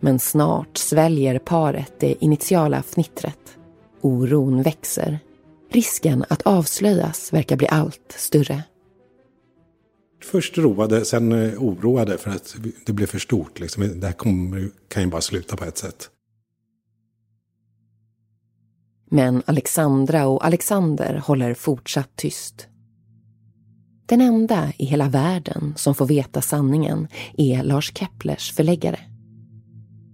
Men 0.00 0.18
snart 0.18 0.76
sväljer 0.76 1.38
paret 1.38 1.92
det 1.98 2.24
initiala 2.24 2.82
fnittret. 2.82 3.58
Oron 4.00 4.62
växer. 4.62 5.18
Risken 5.72 6.24
att 6.28 6.42
avslöjas 6.42 7.32
verkar 7.32 7.56
bli 7.56 7.68
allt 7.68 8.14
större. 8.16 8.62
Först 10.22 10.58
roade, 10.58 11.04
sen 11.04 11.32
eh, 11.32 11.62
oroade 11.62 12.18
för 12.18 12.30
att 12.30 12.56
det 12.86 12.92
blev 12.92 13.06
för 13.06 13.18
stort. 13.18 13.60
Liksom. 13.60 14.00
Det 14.00 14.06
här 14.06 14.12
kommer, 14.12 14.68
kan 14.88 15.02
ju 15.02 15.08
bara 15.08 15.20
sluta 15.20 15.56
på 15.56 15.64
ett 15.64 15.78
sätt. 15.78 16.10
Men 19.10 19.42
Alexandra 19.46 20.26
och 20.26 20.44
Alexander 20.44 21.22
håller 21.26 21.54
fortsatt 21.54 22.16
tyst. 22.16 22.66
Den 24.06 24.20
enda 24.20 24.72
i 24.78 24.84
hela 24.84 25.08
världen 25.08 25.74
som 25.76 25.94
får 25.94 26.06
veta 26.06 26.40
sanningen 26.40 27.08
är 27.38 27.62
Lars 27.62 27.92
Keplers 27.94 28.52
förläggare. 28.52 28.98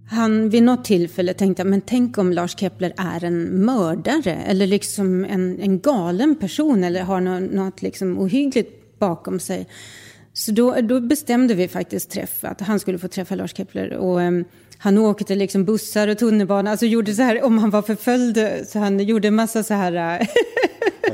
Han 0.09 0.49
vid 0.49 0.63
något 0.63 0.85
tillfälle 0.85 1.33
tänkte, 1.33 1.63
men 1.63 1.81
tänk 1.81 2.17
om 2.17 2.31
Lars 2.31 2.59
Kepler 2.59 2.93
är 2.97 3.23
en 3.23 3.65
mördare 3.65 4.35
eller 4.35 4.67
liksom 4.67 5.25
en, 5.25 5.59
en 5.59 5.79
galen 5.79 6.35
person 6.35 6.83
eller 6.83 7.01
har 7.01 7.21
något, 7.21 7.51
något 7.51 7.81
liksom 7.81 8.19
ohyggligt 8.19 8.86
bakom 8.99 9.39
sig. 9.39 9.67
Så 10.33 10.51
då, 10.51 10.81
då 10.81 10.99
bestämde 10.99 11.53
vi 11.53 11.67
faktiskt 11.67 12.11
träff, 12.11 12.43
att 12.43 12.61
han 12.61 12.79
skulle 12.79 12.99
få 12.99 13.07
träffa 13.07 13.35
Lars 13.35 13.55
Kepler. 13.55 13.93
Och 13.93 14.19
um, 14.19 14.45
han 14.77 14.97
åkte 14.97 15.35
liksom 15.35 15.65
bussar 15.65 16.07
och 16.07 16.17
tunnelbana, 16.17 16.71
alltså 16.71 16.85
gjorde 16.85 17.13
så 17.13 17.21
här, 17.21 17.43
om 17.43 17.57
han 17.57 17.69
var 17.69 17.81
förföljd, 17.81 18.39
så 18.67 18.79
han 18.79 18.99
gjorde 18.99 19.27
en 19.27 19.35
massa 19.35 19.63
så 19.63 19.73
här... 19.73 20.27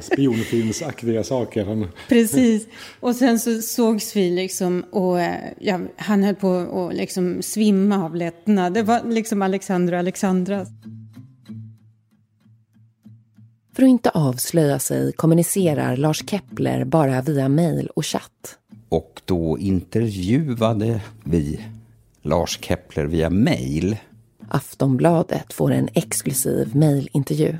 Spionfilmsaktiga 0.01 1.23
saker. 1.23 1.87
Precis. 2.09 2.67
Och 2.99 3.15
sen 3.15 3.39
så 3.39 3.61
sågs 3.61 4.15
vi 4.15 4.29
liksom 4.29 4.83
och 4.91 5.17
ja, 5.59 5.79
han 5.95 6.23
höll 6.23 6.35
på 6.35 6.57
att 6.89 6.95
liksom 6.95 7.41
svimma 7.41 8.05
av 8.05 8.15
lättnad. 8.15 8.73
Det 8.73 8.83
var 8.83 9.01
liksom 9.09 9.41
Alexandra 9.41 9.95
och 9.95 9.99
Alexandra. 9.99 10.65
För 13.73 13.83
att 13.83 13.89
inte 13.89 14.09
avslöja 14.09 14.79
sig 14.79 15.13
kommunicerar 15.13 15.97
Lars 15.97 16.23
Kepler 16.29 16.86
bara 16.86 17.21
via 17.21 17.49
mejl 17.49 17.88
och 17.88 18.05
chatt. 18.05 18.57
Och 18.89 19.21
då 19.25 19.59
intervjuade 19.59 21.01
vi 21.23 21.65
Lars 22.21 22.59
Kepler 22.62 23.05
via 23.05 23.29
mejl. 23.29 23.97
Aftonbladet 24.47 25.53
får 25.53 25.71
en 25.71 25.89
exklusiv 25.93 26.75
mejlintervju. 26.75 27.57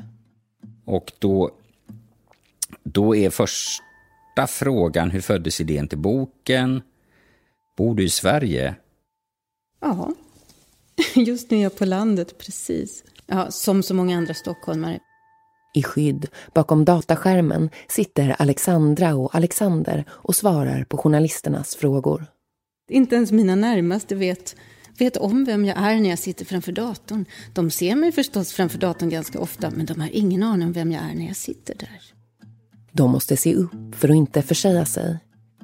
Och 0.86 1.12
då, 1.20 1.52
då 2.84 3.16
är 3.16 3.30
första 3.30 4.48
frågan, 4.48 5.12
hur 5.12 5.22
föddes 5.22 5.62
idén 5.62 5.88
till 5.88 5.98
boken? 5.98 6.82
Bor 7.78 7.96
du 7.96 8.04
i 8.04 8.10
Sverige? 8.10 8.76
Ja, 9.82 10.14
just 11.16 11.52
nu 11.52 11.58
är 11.58 11.64
jag 11.64 11.78
på 11.78 11.86
landet, 11.86 12.38
precis. 12.38 13.04
Ja, 13.28 13.52
som 13.52 13.84
så 13.84 13.94
många 13.94 14.18
andra 14.18 14.34
stockholmare. 14.34 15.00
I 15.74 15.84
skydd 15.84 16.28
bakom 16.54 16.86
dataskärmen 16.86 17.70
sitter 17.88 18.36
Alexandra 18.42 19.16
och 19.16 19.36
Alexander 19.36 20.06
och 20.10 20.36
svarar 20.36 20.84
på 20.84 20.98
journalisternas 20.98 21.76
frågor. 21.76 22.26
Inte 22.90 23.16
ens 23.16 23.32
mina 23.32 23.56
närmaste 23.56 24.16
vet, 24.16 24.56
vet 24.98 25.18
om 25.18 25.46
vem 25.46 25.66
jag 25.66 25.78
är 25.78 26.00
när 26.00 26.10
jag 26.10 26.20
sitter 26.20 26.46
framför 26.46 26.72
datorn. 26.72 27.26
De 27.54 27.72
ser 27.72 27.96
mig 27.96 28.12
förstås 28.12 28.54
framför 28.54 28.78
datorn 28.78 29.10
ganska 29.10 29.40
ofta, 29.40 29.70
men 29.70 29.86
de 29.86 30.02
har 30.02 30.10
ingen 30.12 30.44
aning 30.44 30.68
om 30.68 30.74
vem 30.74 30.92
jag 30.92 31.04
är 31.04 31.16
när 31.16 31.28
jag 31.28 31.36
sitter 31.36 31.76
där. 31.76 32.02
De 32.92 33.12
måste 33.12 33.38
se 33.38 33.56
upp 33.56 33.96
för 33.96 34.10
att 34.10 34.16
inte 34.16 34.42
försäga 34.42 34.86
sig. 34.86 35.18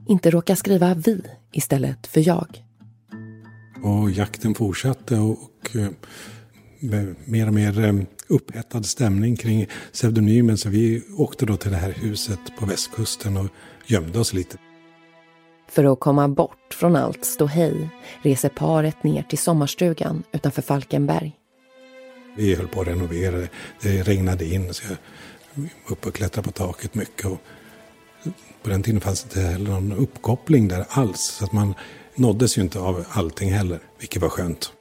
Inte 0.07 0.31
råka 0.31 0.55
skriva 0.55 0.93
vi 0.93 1.21
istället 1.51 2.07
för 2.07 2.27
jag. 2.27 2.63
Och 3.83 4.11
jakten 4.11 4.55
fortsatte 4.55 5.15
och, 5.15 5.31
och 5.31 5.75
eh, 5.75 5.89
mer 7.25 7.47
och 7.47 7.53
mer 7.53 7.85
eh, 7.85 7.93
upphettad 8.29 8.83
stämning 8.83 9.35
kring 9.35 9.67
pseudonymen. 9.93 10.57
Så 10.57 10.69
vi 10.69 11.03
åkte 11.17 11.45
då 11.45 11.57
till 11.57 11.71
det 11.71 11.77
här 11.77 11.91
huset 11.91 12.39
på 12.59 12.65
västkusten 12.65 13.37
och 13.37 13.47
gömde 13.85 14.19
oss 14.19 14.33
lite. 14.33 14.57
För 15.69 15.93
att 15.93 15.99
komma 15.99 16.27
bort 16.27 16.73
från 16.73 16.95
allt 16.95 17.25
ståhej 17.25 17.89
reser 18.21 18.49
paret 18.49 19.03
ner 19.03 19.23
till 19.23 19.37
sommarstugan 19.37 20.23
utanför 20.31 20.61
Falkenberg. 20.61 21.35
Vi 22.37 22.55
höll 22.55 22.67
på 22.67 22.81
att 22.81 22.87
renovera. 22.87 23.47
Det 23.81 24.03
regnade 24.03 24.45
in 24.45 24.73
så 24.73 24.83
jag 24.87 24.97
var 25.55 25.91
uppe 25.91 26.07
och 26.07 26.15
klättrade 26.15 26.45
på 26.45 26.51
taket 26.51 26.95
mycket. 26.95 27.25
Och 27.25 27.41
på 28.63 28.69
den 28.69 28.83
tiden 28.83 29.01
fanns 29.01 29.23
det 29.23 29.39
inte 29.39 29.51
heller 29.51 29.71
någon 29.71 29.91
uppkoppling 29.91 30.67
där 30.67 30.85
alls. 30.89 31.21
Så 31.21 31.45
att 31.45 31.51
man 31.51 31.73
nåddes 32.15 32.57
ju 32.57 32.61
inte 32.61 32.79
av 32.79 33.05
allting 33.09 33.53
heller, 33.53 33.79
vilket 33.99 34.21
var 34.21 34.29
skönt. 34.29 34.73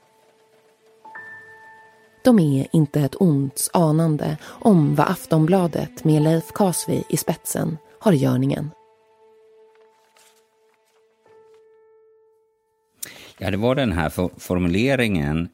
De 2.28 2.38
är 2.38 2.66
inte 2.72 3.00
ett 3.00 3.14
ont 3.20 3.70
anande 3.72 4.36
om 4.44 4.94
vad 4.94 5.08
Aftonbladet 5.08 6.04
med 6.04 6.22
Leif 6.22 6.52
Kasvi 6.54 7.04
i 7.08 7.16
spetsen 7.16 7.78
har 8.00 8.12
i 8.12 8.16
görningen. 8.16 8.70
Ja, 13.38 13.50
det 13.50 13.56
var 13.56 13.74
den 13.74 13.92
här 13.92 14.38
formuleringen. 14.38 15.48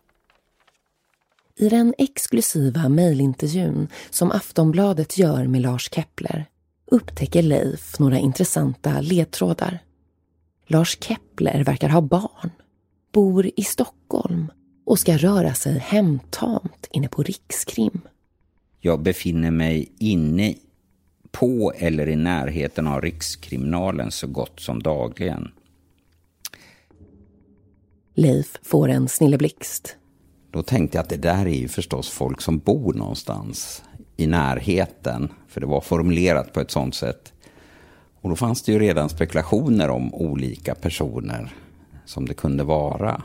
I 1.57 1.69
den 1.69 1.95
exklusiva 1.99 2.89
mejlintervjun 2.89 3.89
som 4.11 4.31
Aftonbladet 4.31 5.19
gör 5.19 5.47
med 5.47 5.63
Lars 5.63 5.91
Kepler 5.93 6.47
upptäcker 6.87 7.43
Leif 7.43 7.99
några 7.99 8.19
intressanta 8.19 9.01
ledtrådar. 9.01 9.79
Lars 10.67 10.99
Kepler 11.01 11.65
verkar 11.65 11.89
ha 11.89 12.01
barn, 12.01 12.51
bor 13.13 13.51
i 13.57 13.63
Stockholm 13.63 14.51
och 14.95 14.99
ska 14.99 15.17
röra 15.17 15.55
sig 15.55 15.79
hemtamt 15.79 16.89
inne 16.91 17.09
på 17.09 17.23
Rikskrim. 17.23 18.01
Jag 18.81 19.03
befinner 19.03 19.51
mig 19.51 19.93
inne 19.99 20.55
på 21.31 21.73
eller 21.77 22.09
i 22.09 22.17
närheten 22.17 22.87
av 22.87 23.01
Rikskriminalen 23.01 24.11
så 24.11 24.27
gott 24.27 24.61
som 24.61 24.83
dagligen. 24.83 25.51
Leif 28.15 28.59
får 28.63 28.89
en 28.89 29.09
snilleblixt. 29.09 29.97
Då 30.51 30.63
tänkte 30.63 30.99
jag 30.99 31.03
att 31.03 31.09
det 31.09 31.17
där 31.17 31.47
är 31.47 31.61
ju 31.61 31.69
förstås 31.69 32.11
folk 32.11 32.41
som 32.41 32.59
bor 32.59 32.95
någonstans 32.95 33.83
i 34.17 34.27
närheten. 34.27 35.29
För 35.49 35.61
det 35.61 35.67
var 35.67 35.81
formulerat 35.81 36.53
på 36.53 36.61
ett 36.61 36.71
sånt 36.71 36.95
sätt. 36.95 37.33
Och 38.21 38.31
då 38.31 38.37
fanns 38.37 38.63
det 38.63 38.73
ju 38.73 38.79
redan 38.79 39.09
spekulationer 39.09 39.91
om 39.91 40.15
olika 40.15 40.75
personer 40.75 41.55
som 42.05 42.27
det 42.27 42.35
kunde 42.35 42.65
vara. 42.65 43.23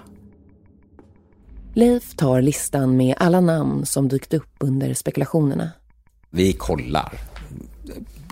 Leif 1.73 2.15
tar 2.15 2.41
listan 2.41 2.97
med 2.97 3.15
alla 3.17 3.41
namn 3.41 3.85
som 3.85 4.07
dykt 4.07 4.33
upp 4.33 4.55
under 4.59 4.93
spekulationerna. 4.93 5.71
Vi 6.29 6.53
kollar. 6.53 7.13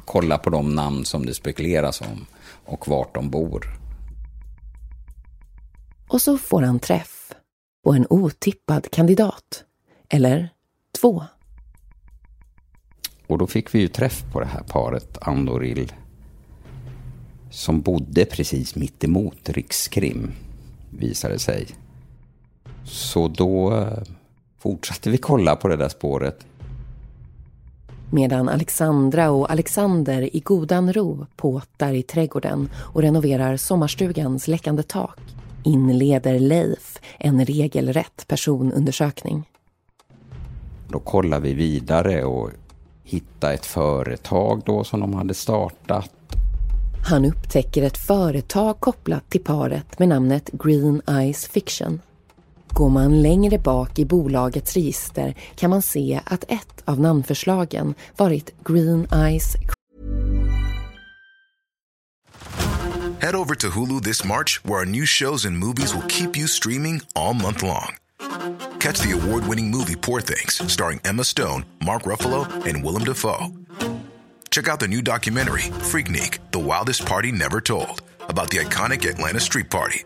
Kollar 0.06 0.38
på 0.38 0.50
de 0.50 0.76
namn 0.76 1.06
som 1.06 1.26
det 1.26 1.34
spekuleras 1.34 2.02
om 2.02 2.26
och 2.65 2.88
vart 2.88 3.13
de 3.13 3.30
bor. 3.30 3.80
Och 6.08 6.21
så 6.21 6.38
får 6.38 6.62
han 6.62 6.80
träff 6.80 7.34
på 7.84 7.93
en 7.93 8.08
otippad 8.10 8.91
kandidat. 8.91 9.63
Eller 10.10 10.50
två. 11.02 11.23
Och 13.28 13.38
då 13.38 13.47
fick 13.47 13.76
vi 13.76 13.80
ju 13.80 13.88
träff 13.88 14.23
på 14.32 14.39
det 14.39 14.45
här 14.45 14.63
paret, 14.63 15.17
Andoril, 15.21 15.93
som 17.52 17.82
bodde 17.82 18.26
precis 18.26 18.76
mitt 18.76 19.04
emot 19.04 19.50
Rikskrim, 19.50 20.32
visade 20.89 21.39
sig. 21.39 21.67
Så 22.88 23.28
då 23.28 23.76
eh, 23.76 24.04
fortsatte 24.60 25.10
vi 25.10 25.17
kolla 25.17 25.56
på 25.56 25.67
det 25.67 25.76
där 25.76 25.89
spåret. 25.89 26.45
Medan 28.12 28.50
Alexandra 28.50 29.32
och 29.32 29.52
Alexander 29.52 30.36
i 30.36 30.39
godan 30.39 30.93
ro 30.93 31.26
påtar 31.36 31.93
i 31.93 32.04
trädgården 32.04 32.69
och 32.76 33.02
renoverar 33.02 33.58
sommarstugans 33.58 34.47
läckande 34.47 34.84
tak 34.84 35.19
inleder 35.63 36.39
Leif 36.39 37.00
en 37.17 37.45
regelrätt 37.45 38.28
personundersökning. 38.28 39.50
Då 40.89 41.00
kollar 41.00 41.39
vi 41.39 41.54
vidare 41.54 42.23
och 42.23 42.50
hittar 43.04 43.54
ett 43.54 43.65
företag 43.65 44.62
då 44.65 44.84
som 44.84 45.00
de 45.00 45.13
hade 45.13 45.34
startat. 45.34 46.12
Han 47.06 47.26
upptäcker 47.26 47.84
ett 47.84 47.97
företag 47.97 48.80
kopplat 48.80 49.30
till 49.30 49.43
paret 49.43 50.00
med 50.00 50.10
namnet 50.10 50.50
Green 50.54 51.02
Eyes 51.08 51.47
Fiction. 51.47 52.02
Går 52.78 52.90
man 52.90 53.22
längre 53.22 53.60
bak 53.60 54.00
i 54.00 54.06
bolagets 54.06 54.74
register 54.74 55.36
kan 55.56 55.70
man 55.70 55.82
se 55.82 56.22
att 56.26 56.44
ett 56.48 56.82
av 56.86 57.00
namnförslagen 57.00 57.94
varit 58.18 58.52
Green 58.66 59.08
Eyes 59.13 59.56
Head 63.20 63.36
over 63.36 63.56
to 63.56 63.68
Hulu 63.70 64.02
this 64.02 64.24
March, 64.24 64.62
where 64.63 64.80
our 64.80 64.86
new 64.86 65.06
shows 65.06 65.46
and 65.46 65.58
movies 65.58 65.94
will 65.94 66.08
keep 66.08 66.38
you 66.38 66.48
streaming 66.48 67.02
all 67.16 67.34
month 67.34 67.63
long. 67.63 67.96
Catch 68.80 69.00
the 69.00 69.12
award 69.12 69.44
winning 69.50 69.72
movie 69.72 69.96
Poor 69.96 70.22
Things, 70.22 70.72
starring 70.72 71.00
Emma 71.04 71.24
Stone, 71.24 71.66
Mark 71.86 72.04
Ruffalo, 72.04 72.46
and 72.66 72.86
Willem 72.86 73.04
Dafoe. 73.04 73.48
Check 74.52 74.68
out 74.68 74.80
the 74.80 74.88
new 74.88 75.02
documentary, 75.02 75.72
Freaknik 75.92 76.38
The 76.52 76.60
Wildest 76.60 77.06
Party 77.06 77.32
Never 77.32 77.60
Told, 77.62 78.02
about 78.30 78.50
the 78.50 78.58
iconic 78.58 79.10
Atlanta 79.10 79.40
Street 79.40 79.70
Party. 79.70 80.04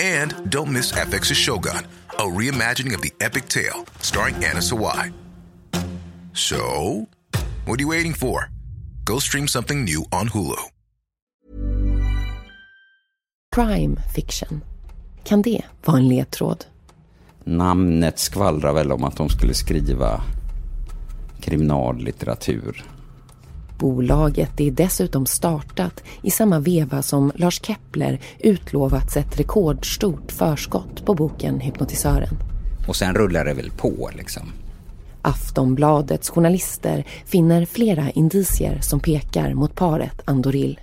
And 0.00 0.50
don't 0.50 0.72
miss 0.72 0.92
FX's 0.92 1.36
Shogun, 1.36 1.86
a 2.18 2.22
reimagining 2.22 2.94
of 2.94 3.02
the 3.02 3.12
epic 3.20 3.48
tale, 3.48 3.84
starring 4.00 4.34
Anna 4.36 4.60
Sawai. 4.60 5.12
So, 6.32 7.06
what 7.66 7.78
are 7.78 7.82
you 7.82 7.88
waiting 7.88 8.14
for? 8.14 8.48
Go 9.04 9.18
stream 9.18 9.48
something 9.48 9.84
new 9.84 10.04
on 10.12 10.28
Hulu. 10.28 10.56
Crime 13.54 14.00
Fiction. 14.14 14.60
Kan 15.24 15.42
det 15.42 15.62
vara 15.84 15.96
en 15.96 16.08
ledtråd? 16.08 16.64
Namnet 17.44 18.18
skvallrar 18.18 18.72
väl 18.72 18.92
om 18.92 19.04
att 19.04 19.16
de 19.16 19.28
skulle 19.28 19.54
skriva 19.54 20.22
kriminallitteratur. 21.40 22.84
Bolaget 23.80 24.60
är 24.60 24.70
dessutom 24.70 25.26
startat 25.26 26.02
i 26.22 26.30
samma 26.30 26.58
veva 26.58 27.02
som 27.02 27.32
Lars 27.34 27.60
Kepler 27.62 28.20
utlovats 28.38 29.16
ett 29.16 29.40
rekordstort 29.40 30.32
förskott 30.32 31.04
på 31.04 31.14
boken 31.14 31.60
Hypnotisören. 31.60 32.36
Och 32.88 32.96
sen 32.96 33.14
rullar 33.14 33.44
det 33.44 33.54
väl 33.54 33.70
på 33.70 34.10
liksom. 34.16 34.52
Aftonbladets 35.22 36.30
journalister 36.30 37.06
finner 37.26 37.64
flera 37.64 38.10
indicier 38.10 38.80
som 38.80 39.00
pekar 39.00 39.54
mot 39.54 39.74
paret 39.74 40.22
Andoril. 40.24 40.80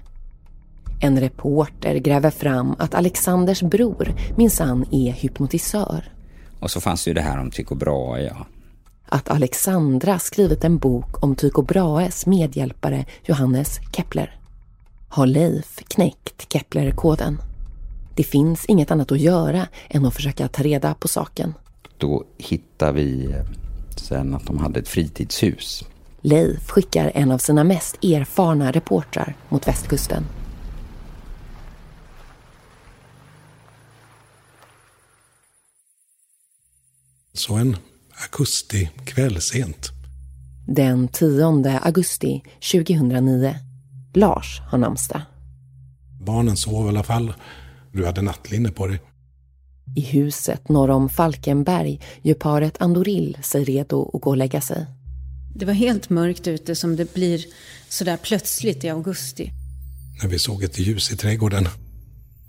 En 1.02 1.20
reporter 1.20 1.96
gräver 1.96 2.30
fram 2.30 2.76
att 2.80 2.96
Alexanders 2.96 3.62
bror 3.62 4.14
minsann 4.36 4.86
är 4.92 5.12
hypnotisör. 5.12 6.12
Och 6.60 6.72
så 6.72 6.82
fanns 6.82 7.08
ju 7.08 7.14
det 7.14 7.22
här 7.22 7.40
om 7.40 7.52
Tycho 7.52 7.76
Brahe, 7.76 8.22
ja. 8.22 8.46
Att 9.10 9.30
Alexandra 9.30 10.20
skrivit 10.20 10.64
en 10.64 10.78
bok 10.78 11.24
om 11.24 11.36
Tycho 11.36 11.62
Brahes 11.62 12.26
medhjälpare 12.26 13.06
Johannes 13.26 13.80
Kepler. 13.92 14.40
Har 15.10 15.26
Leif 15.26 15.76
knäckt 15.88 16.54
Kepler-koden? 16.54 17.42
Det 18.16 18.24
finns 18.24 18.66
inget 18.66 18.92
annat 18.92 19.12
att 19.12 19.20
göra 19.20 19.68
än 19.90 20.06
att 20.06 20.14
försöka 20.14 20.48
ta 20.48 20.64
reda 20.64 20.94
på 20.94 21.08
saken. 21.08 21.54
Då 21.98 22.24
hittar 22.38 22.92
vi 22.92 23.36
sen 23.96 24.34
att 24.36 24.46
de 24.46 24.58
hade 24.58 24.80
ett 24.80 24.88
fritidshus. 24.88 25.84
Leif 26.22 26.70
skickar 26.70 27.12
en 27.16 27.32
av 27.32 27.38
sina 27.38 27.64
mest 27.64 28.04
erfarna 28.04 28.72
reportrar 28.72 29.36
mot 29.50 29.68
västkusten. 29.68 30.24
Så 37.34 37.54
en 37.54 37.78
augustikväll 38.24 39.42
sent. 39.42 39.92
Den 40.68 41.08
10 41.08 41.80
augusti 41.82 42.44
2009. 42.72 43.56
Lars 44.14 44.62
har 44.72 44.78
namnsdag. 44.78 45.22
Barnen 46.22 46.58
sov 46.58 46.86
i 46.86 46.90
alla 46.90 47.04
fall. 47.04 47.34
Du 47.92 48.06
hade 48.06 48.22
nattlinne 48.22 48.72
på 48.72 48.88
dig. 48.88 49.00
I 49.96 50.02
huset 50.02 50.70
norr 50.70 50.90
om 50.90 51.10
Falkenberg 51.10 52.02
gör 52.22 52.36
paret 52.36 52.82
Andoril 52.82 53.38
sig 53.44 53.64
redo 53.64 54.12
att 54.14 54.22
gå 54.22 54.30
och 54.30 54.38
lägga 54.38 54.62
sig. 54.62 54.86
Det 55.56 55.66
var 55.66 55.74
helt 55.74 56.10
mörkt 56.10 56.48
ute 56.48 56.76
som 56.76 56.96
det 56.96 57.14
blir 57.14 57.46
sådär 57.90 58.18
plötsligt 58.18 58.84
i 58.84 58.90
augusti. 58.90 59.52
När 60.22 60.30
vi 60.30 60.40
såg 60.40 60.64
ett 60.64 60.80
ljus 60.80 61.12
i 61.12 61.18
trädgården. 61.18 61.68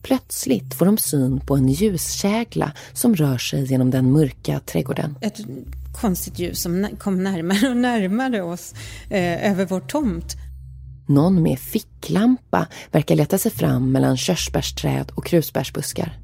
Plötsligt 0.08 0.74
får 0.74 0.86
de 0.86 0.98
syn 0.98 1.40
på 1.40 1.56
en 1.56 1.68
ljuskägla 1.68 2.72
som 2.92 3.16
rör 3.16 3.38
sig 3.38 3.64
genom 3.64 3.90
den 3.90 4.12
mörka 4.12 4.60
trädgården. 4.60 5.18
Ett 5.20 5.40
konstigt 6.00 6.38
ljus 6.38 6.62
som 6.62 6.88
kom 6.98 7.22
närmare 7.22 7.68
och 7.68 7.76
närmare 7.76 8.42
oss 8.42 8.74
eh, 9.10 9.50
över 9.50 9.66
vår 9.66 9.80
tomt. 9.80 10.36
Någon 11.08 11.42
med 11.42 11.58
ficklampa 11.58 12.66
verkar 12.92 13.14
leta 13.14 13.38
sig 13.38 13.50
fram 13.50 13.92
mellan 13.92 14.16
körsbärsträd 14.16 15.10
och 15.14 15.26
krusbärsbuskar. 15.26 16.18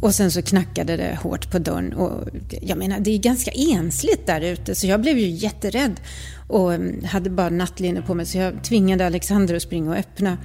Och 0.00 0.14
sen 0.14 0.30
så 0.30 0.42
knackade 0.42 0.96
det 0.96 1.18
hårt 1.22 1.50
på 1.50 1.58
dörren 1.58 1.92
och 1.92 2.28
jag 2.62 2.78
menar 2.78 3.00
det 3.00 3.10
är 3.10 3.18
ganska 3.18 3.50
ensligt 3.50 4.26
där 4.26 4.40
ute 4.40 4.74
så 4.74 4.86
jag 4.86 5.00
blev 5.00 5.18
ju 5.18 5.28
jätterädd 5.28 6.00
och 6.48 6.74
mm, 6.74 7.04
hade 7.04 7.30
bara 7.30 7.50
nattlinne 7.50 8.02
på 8.02 8.14
mig 8.14 8.26
så 8.26 8.38
jag 8.38 8.64
tvingade 8.64 9.06
Alexander 9.06 9.54
att 9.54 9.62
springa 9.62 9.90
och 9.90 9.96
öppna. 9.96 10.38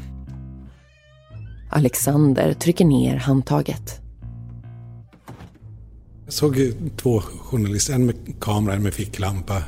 Alexander 1.69 2.53
trycker 2.53 2.85
ner 2.85 3.15
handtaget. 3.15 4.01
Jag 6.25 6.33
såg 6.33 6.73
två 6.97 7.19
journalister, 7.21 7.93
en 7.93 8.05
med 8.05 8.15
kamera, 8.39 8.75
en 8.75 8.83
med 8.83 8.93
ficklampa. 8.93 9.63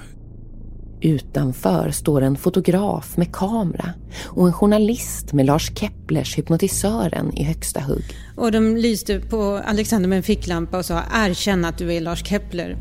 Utanför 1.02 1.92
står 1.92 2.22
en 2.22 2.38
fotograf 2.38 3.18
med 3.18 3.36
kamera 3.36 3.94
och 4.26 4.48
en 4.48 4.54
journalist 4.54 5.34
med 5.34 5.46
Lars 5.46 5.72
Keplers 5.80 6.38
Hypnotisören 6.38 7.38
i 7.38 7.44
högsta 7.44 7.80
hugg. 7.80 8.04
Och 8.36 8.52
de 8.52 8.78
lyste 8.78 9.20
på 9.20 9.62
Alexander 9.66 10.10
med 10.10 10.18
en 10.18 10.24
ficklampa 10.24 10.78
och 10.78 10.86
sa 10.86 11.02
erkänn 11.14 11.66
att 11.66 11.78
du 11.78 11.94
är 11.94 12.02
Lars 12.02 12.26
Kepler. 12.26 12.78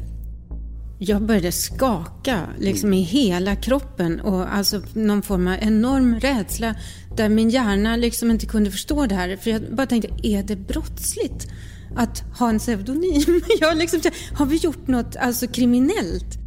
Jag 1.01 1.23
började 1.23 1.53
skaka 1.53 2.49
liksom 2.59 2.95
i 2.95 3.03
hela 3.03 3.57
kroppen 3.57 4.21
och 4.21 4.55
alltså 4.55 4.83
någon 4.93 5.23
form 5.23 5.47
av 5.47 5.57
enorm 5.61 6.21
rädsla 6.21 6.75
där 7.17 7.29
min 7.29 7.51
hjärna 7.51 7.97
liksom 7.97 8.31
inte 8.31 8.47
kunde 8.47 8.71
förstå 8.71 9.07
det 9.07 9.15
här. 9.15 9.37
För 9.37 9.51
jag 9.51 9.63
bara 9.73 9.87
tänkte, 9.87 10.11
är 10.23 10.43
det 10.43 10.57
brottsligt 10.57 11.49
att 11.97 12.23
ha 12.39 12.49
en 12.49 12.59
pseudonym? 12.59 13.43
Jag 13.61 13.77
liksom, 13.77 14.01
har 14.33 14.47
vi 14.47 14.57
gjort 14.57 14.87
något 14.87 15.17
alltså 15.17 15.47
kriminellt? 15.47 16.39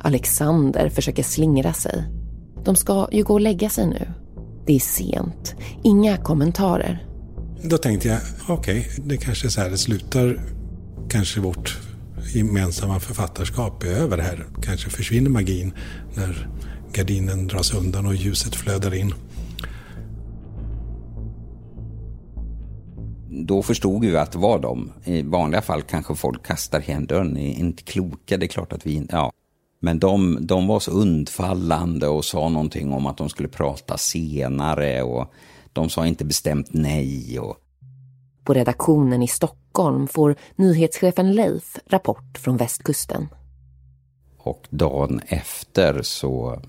Alexander 0.00 0.88
försöker 0.88 1.22
slingra 1.22 1.72
sig. 1.72 2.04
De 2.64 2.76
ska 2.76 3.08
ju 3.12 3.24
gå 3.24 3.34
och 3.34 3.40
lägga 3.40 3.70
sig 3.70 3.86
nu. 3.86 4.06
Det 4.66 4.76
är 4.76 4.80
sent. 4.80 5.54
Inga 5.84 6.16
kommentarer. 6.16 7.06
Då 7.62 7.78
tänkte 7.78 8.08
jag, 8.08 8.20
okej, 8.48 8.80
okay, 8.80 9.04
det 9.04 9.16
kanske 9.16 9.46
är 9.46 9.50
så 9.50 9.60
här 9.60 9.70
det 9.70 9.78
slutar. 9.78 10.40
Kanske 11.08 11.40
vårt 11.40 11.83
gemensamma 12.34 13.00
författarskap 13.00 13.82
är 13.82 13.88
över 13.88 14.18
här. 14.18 14.46
Kanske 14.62 14.90
försvinner 14.90 15.30
magin 15.30 15.72
när 16.14 16.48
gardinen 16.92 17.46
dras 17.46 17.74
undan 17.74 18.06
och 18.06 18.14
ljuset 18.14 18.54
flödar 18.54 18.94
in. 18.94 19.14
Då 23.46 23.62
förstod 23.62 24.04
vi 24.04 24.16
att 24.16 24.32
det 24.32 24.38
var 24.38 24.58
de. 24.58 24.92
I 25.04 25.22
vanliga 25.22 25.62
fall 25.62 25.82
kanske 25.82 26.14
folk 26.14 26.46
kastar 26.46 26.80
igen 26.80 27.06
dörren, 27.06 27.36
är 27.36 27.58
inte 27.58 27.82
kloka, 27.82 28.36
det 28.36 28.46
är 28.46 28.48
klart 28.48 28.72
att 28.72 28.86
vi 28.86 29.06
ja. 29.10 29.32
Men 29.80 29.98
de, 29.98 30.38
de 30.46 30.66
var 30.66 30.80
så 30.80 30.90
undfallande 30.90 32.08
och 32.08 32.24
sa 32.24 32.48
någonting 32.48 32.92
om 32.92 33.06
att 33.06 33.16
de 33.16 33.28
skulle 33.28 33.48
prata 33.48 33.98
senare 33.98 35.02
och 35.02 35.32
de 35.72 35.90
sa 35.90 36.06
inte 36.06 36.24
bestämt 36.24 36.68
nej. 36.70 37.38
Och... 37.38 37.56
På 38.44 38.54
redaktionen 38.54 39.22
i 39.22 39.28
Stockholm 39.28 40.08
får 40.08 40.36
nyhetschefen 40.56 41.32
Leif 41.32 41.78
rapport 41.86 42.38
från 42.38 42.56
västkusten. 42.56 43.28
Och 44.38 44.66
dagen 44.70 45.20
efter 45.26 46.02
så, 46.02 46.62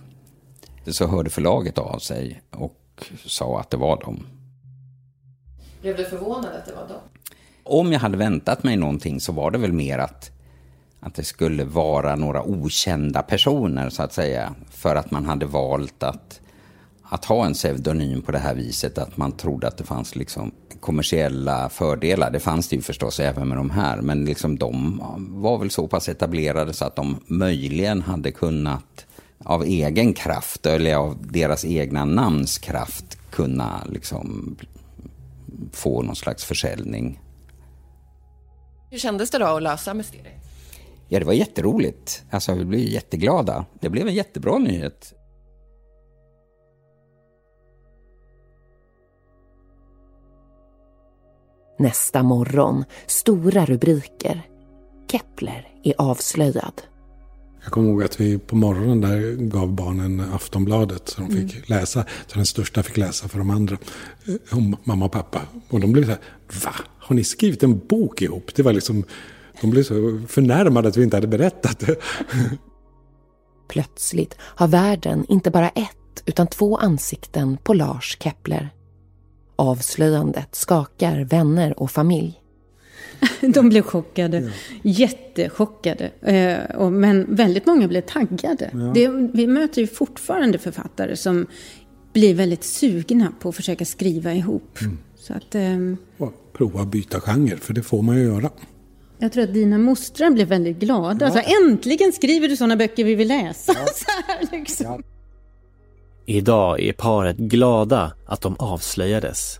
så 0.88 1.08
hörde 1.08 1.30
förlaget 1.30 1.78
av 1.78 2.00
sig 2.00 2.42
och 2.52 3.06
sa 3.26 3.60
att 3.60 3.70
det 3.70 3.78
var 3.78 4.02
dem. 4.02 4.28
Blev 5.82 5.98
du 5.98 6.06
förvånad 6.06 6.56
att 6.56 6.66
det 6.66 6.74
var 6.74 6.88
dem? 6.88 7.02
Om 7.64 7.92
jag 7.92 8.00
hade 8.00 8.18
väntat 8.18 8.64
mig 8.64 8.78
någonting 8.78 9.20
så 9.20 9.32
var 9.32 9.52
det 9.52 9.58
väl 9.58 9.74
mer 9.74 9.98
att, 9.98 10.32
att 11.00 11.16
det 11.16 11.24
skulle 11.24 11.64
vara 11.64 12.16
några 12.16 12.44
okända 12.44 13.22
personer 13.22 13.90
så 13.90 14.04
att 14.04 14.14
säga. 14.14 14.56
För 14.70 14.96
att 14.96 15.12
man 15.12 15.26
hade 15.26 15.46
valt 15.46 16.04
att, 16.04 16.42
att 17.10 17.26
ha 17.26 17.46
en 17.46 17.54
pseudonym 17.54 18.22
på 18.22 18.32
det 18.32 18.40
här 18.40 18.56
viset. 18.56 18.98
Att 18.98 19.18
man 19.18 19.32
trodde 19.32 19.68
att 19.68 19.78
det 19.78 19.84
fanns 19.84 20.16
liksom 20.16 20.52
kommersiella 20.80 21.70
fördelar. 21.70 22.32
Det 22.32 22.40
fanns 22.40 22.68
det 22.68 22.76
ju 22.76 22.82
förstås 22.82 23.20
även 23.20 23.48
med 23.48 23.58
de 23.58 23.70
här. 23.70 24.02
Men 24.02 24.26
liksom 24.26 24.58
de 24.58 25.02
var 25.30 25.58
väl 25.58 25.72
så 25.72 25.88
pass 25.88 26.10
etablerade 26.10 26.74
så 26.74 26.86
att 26.86 26.96
de 26.96 27.20
möjligen 27.28 28.02
hade 28.02 28.32
kunnat 28.32 29.06
av 29.44 29.64
egen 29.64 30.14
kraft 30.14 30.66
eller 30.66 30.96
av 30.96 31.18
deras 31.32 31.66
egna 31.66 32.06
namns 32.06 32.58
kraft 32.58 33.18
kunna 33.32 33.84
liksom 33.90 34.58
få 35.72 36.02
någon 36.02 36.16
slags 36.16 36.46
försäljning. 36.46 37.20
Hur 38.92 38.98
kändes 38.98 39.32
det 39.32 39.38
då 39.38 39.46
att 39.46 39.64
lösa 39.64 39.94
mysteriet? 39.94 40.46
Ja, 41.08 41.20
det 41.20 41.26
var 41.26 41.34
jätteroligt. 41.34 42.24
Alltså, 42.30 42.54
vi 42.54 42.66
blev 42.66 42.82
jätteglada. 42.82 43.66
Det 43.80 43.90
blev 43.90 44.08
en 44.08 44.14
jättebra 44.14 44.58
nyhet. 44.58 45.14
Nästa 51.78 52.24
morgon, 52.24 52.84
stora 53.08 53.66
rubriker. 53.66 54.42
Kepler 55.12 55.68
är 55.84 55.94
avslöjad. 55.98 56.82
Jag 57.64 57.72
kommer 57.72 57.90
ihåg 57.90 58.04
att 58.04 58.20
vi 58.20 58.38
på 58.38 58.56
morgonen 58.56 59.02
där 59.02 59.36
gav 59.36 59.74
barnen 59.74 60.20
Aftonbladet 60.20 61.10
så 61.10 61.22
de 61.22 61.28
fick 61.30 61.54
mm. 61.54 61.64
läsa. 61.66 62.06
Så 62.28 62.36
den 62.36 62.46
största 62.46 62.84
fick 62.84 62.98
läsa 62.98 63.28
för 63.28 63.38
de 63.38 63.50
andra. 63.50 63.78
Eh, 64.26 64.58
om 64.58 64.78
mamma 64.84 65.06
och 65.06 65.12
pappa. 65.12 65.42
Och 65.70 65.80
de 65.80 65.92
blev 65.92 66.04
så 66.04 66.10
här, 66.10 66.20
va? 66.64 66.76
Har 67.00 67.16
ni 67.16 67.24
skrivit 67.24 67.64
en 67.64 67.78
bok 67.88 68.22
ihop? 68.22 68.52
Det 68.56 68.64
var 68.64 68.74
liksom, 68.74 69.04
de 69.62 69.70
blev 69.70 69.84
så 69.84 70.22
förnärmade 70.28 70.88
att 70.88 70.98
vi 70.98 71.04
inte 71.04 71.18
hade 71.18 71.28
berättat 71.28 71.80
det. 71.80 71.96
Plötsligt 73.68 74.36
har 74.40 74.68
världen 74.68 75.26
inte 75.30 75.52
bara 75.52 75.70
ett 75.70 76.24
utan 76.26 76.48
två 76.48 76.78
ansikten 76.78 77.58
på 77.64 77.74
Lars 77.74 78.18
Kepler. 78.20 78.70
Avslöjandet 79.56 80.56
skakar 80.56 81.24
vänner 81.24 81.80
och 81.80 81.92
familj. 81.92 82.42
De 83.42 83.70
blev 83.70 83.82
chockade, 83.82 84.40
ja. 84.40 84.52
jättechockade. 84.84 86.12
Eh, 86.22 86.90
men 86.90 87.36
väldigt 87.36 87.66
många 87.66 87.88
blev 87.88 88.02
taggade. 88.02 88.70
Ja. 88.74 88.80
Det, 88.94 89.08
vi 89.34 89.48
möter 89.48 89.82
ju 89.82 89.88
fortfarande 89.88 90.58
författare 90.58 91.16
som 91.16 91.48
blir 92.14 92.34
väldigt 92.34 92.64
sugna 92.64 93.34
på 93.40 93.50
att 93.50 93.56
försöka 93.56 93.86
skriva 93.86 94.34
ihop. 94.34 94.82
Mm. 94.82 94.98
Så 95.18 95.34
att, 95.34 95.56
um, 95.56 95.98
prova 96.54 96.82
att 96.82 96.88
byta 96.88 97.20
genre, 97.20 97.58
för 97.58 97.74
det 97.74 97.84
får 97.84 98.02
man 98.02 98.18
ju 98.18 98.24
göra. 98.24 98.50
Jag 99.20 99.32
tror 99.32 99.44
att 99.44 99.54
dina 99.54 99.78
mostrar 99.78 100.30
blev 100.30 100.48
väldigt 100.48 100.78
glada. 100.78 101.26
Ja. 101.26 101.32
Alltså, 101.32 101.52
äntligen 101.64 102.12
skriver 102.12 102.48
du 102.48 102.58
sådana 102.58 102.76
böcker 102.76 103.04
vi 103.04 103.16
vill 103.16 103.28
läsa. 103.28 103.74
Ja. 103.76 103.86
Så 103.96 104.06
här, 104.28 104.60
liksom. 104.60 105.04
Idag 106.26 106.80
är 106.80 106.94
paret 106.94 107.38
glada 107.38 108.14
att 108.26 108.42
de 108.42 108.56
avslöjades 108.60 109.60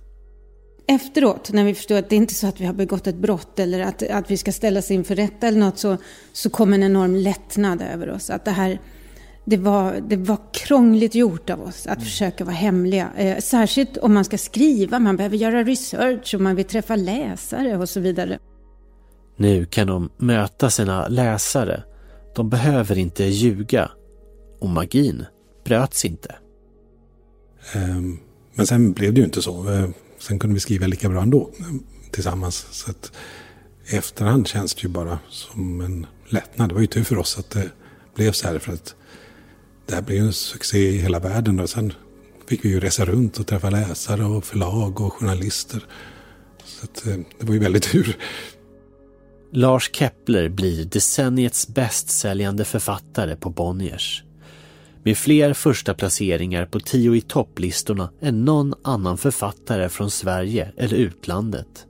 efteråt, 0.88 1.52
när 1.52 1.64
vi 1.64 1.74
förstår 1.74 1.96
att 1.96 2.10
det 2.10 2.16
är 2.16 2.18
inte 2.18 2.34
så 2.34 2.48
att 2.48 2.62
vi 2.62 2.66
har 2.66 2.74
begått 2.74 3.08
ett 3.08 3.16
brott 3.16 3.60
eller 3.60 3.80
att, 3.80 4.04
att 4.04 4.32
vi 4.32 4.38
ska 4.38 4.52
ställas 4.52 4.92
inför 4.92 5.16
rätta 5.16 5.48
eller 5.48 5.60
något, 5.60 5.80
så, 5.80 5.98
så 6.34 6.50
kom 6.50 6.74
en 6.74 6.84
enorm 6.84 7.16
lättnad 7.16 7.82
över 7.82 8.10
oss. 8.10 8.30
Att 8.30 8.46
det 8.46 8.52
här, 8.52 8.80
det 9.46 9.58
var, 9.58 10.00
det 10.08 10.16
var 10.16 10.38
krångligt 10.54 11.16
gjort 11.16 11.50
av 11.50 11.62
oss 11.62 11.88
att 11.88 11.98
mm. 11.98 12.06
försöka 12.06 12.44
vara 12.44 12.56
hemliga. 12.56 13.10
Eh, 13.18 13.38
särskilt 13.38 13.98
om 13.98 14.14
man 14.14 14.26
ska 14.26 14.38
skriva, 14.38 15.00
man 15.00 15.18
behöver 15.18 15.38
göra 15.38 15.64
research 15.64 16.36
och 16.36 16.42
man 16.42 16.56
vill 16.56 16.66
träffa 16.66 16.96
läsare 16.96 17.78
och 17.78 17.90
så 17.90 18.00
vidare. 18.00 18.40
Nu 19.38 19.66
kan 19.66 19.88
de 19.88 20.10
möta 20.18 20.70
sina 20.70 21.08
läsare. 21.08 21.84
De 22.36 22.50
behöver 22.50 22.98
inte 22.98 23.24
ljuga. 23.24 23.92
Och 24.60 24.70
magin 24.70 25.26
bröts 25.66 26.06
inte. 26.06 26.36
Ehm, 27.74 28.18
men 28.54 28.68
sen 28.68 28.94
blev 28.94 29.14
det 29.14 29.20
ju 29.20 29.26
inte 29.26 29.42
så. 29.42 29.70
Ehm, 29.70 29.94
sen 30.20 30.40
kunde 30.40 30.54
vi 30.54 30.60
skriva 30.60 30.88
lika 30.88 31.10
bra 31.10 31.22
ändå 31.22 31.50
ehm, 31.60 31.84
tillsammans. 32.12 32.68
Så 32.72 32.92
att 32.92 33.12
i 33.88 33.96
efterhand 33.96 34.48
känns 34.48 34.76
det 34.76 34.84
ju 34.84 34.90
bara 34.90 35.20
som 35.30 35.82
en 35.82 36.08
lättnad. 36.30 36.70
Det 36.70 36.74
var 36.74 36.82
ju 36.82 36.88
tur 36.88 37.04
för 37.04 37.18
oss 37.18 37.40
att 37.40 37.50
det 37.50 37.70
blev 38.16 38.32
så 38.32 38.48
här. 38.48 38.60
För 38.60 38.74
att 38.74 38.96
det 39.86 39.96
här 39.96 40.02
blev 40.02 40.24
en 40.24 40.34
succé 40.34 40.90
i 40.90 40.98
hela 40.98 41.20
världen. 41.20 41.60
Och 41.60 41.70
sen 41.70 41.94
fick 42.48 42.66
vi 42.66 42.70
ju 42.70 42.80
resa 42.80 43.06
runt 43.06 43.40
och 43.40 43.48
träffa 43.48 43.70
läsare 43.70 44.26
och 44.26 44.46
förlag 44.46 45.02
och 45.02 45.14
journalister. 45.14 45.86
Så 46.66 46.86
att, 46.86 47.04
det 47.40 47.46
var 47.46 47.54
ju 47.54 47.60
väldigt 47.60 47.84
tur. 47.84 48.18
Lars 49.52 49.90
Kepler 49.94 50.50
blir 50.50 50.86
decenniets 50.86 51.68
bästsäljande 51.68 52.66
författare 52.66 53.36
på 53.36 53.50
Bonniers 53.50 54.24
med 55.06 55.18
fler 55.18 55.54
första 55.54 55.94
placeringar 55.94 56.66
på 56.66 56.80
tio 56.80 57.16
i 57.16 57.22
topplistorna 57.22 58.10
än 58.22 58.46
någon 58.46 58.74
annan 58.84 59.18
författare 59.18 59.90
från 59.90 60.12
Sverige 60.12 60.72
eller 60.78 60.96
utlandet. 60.96 61.86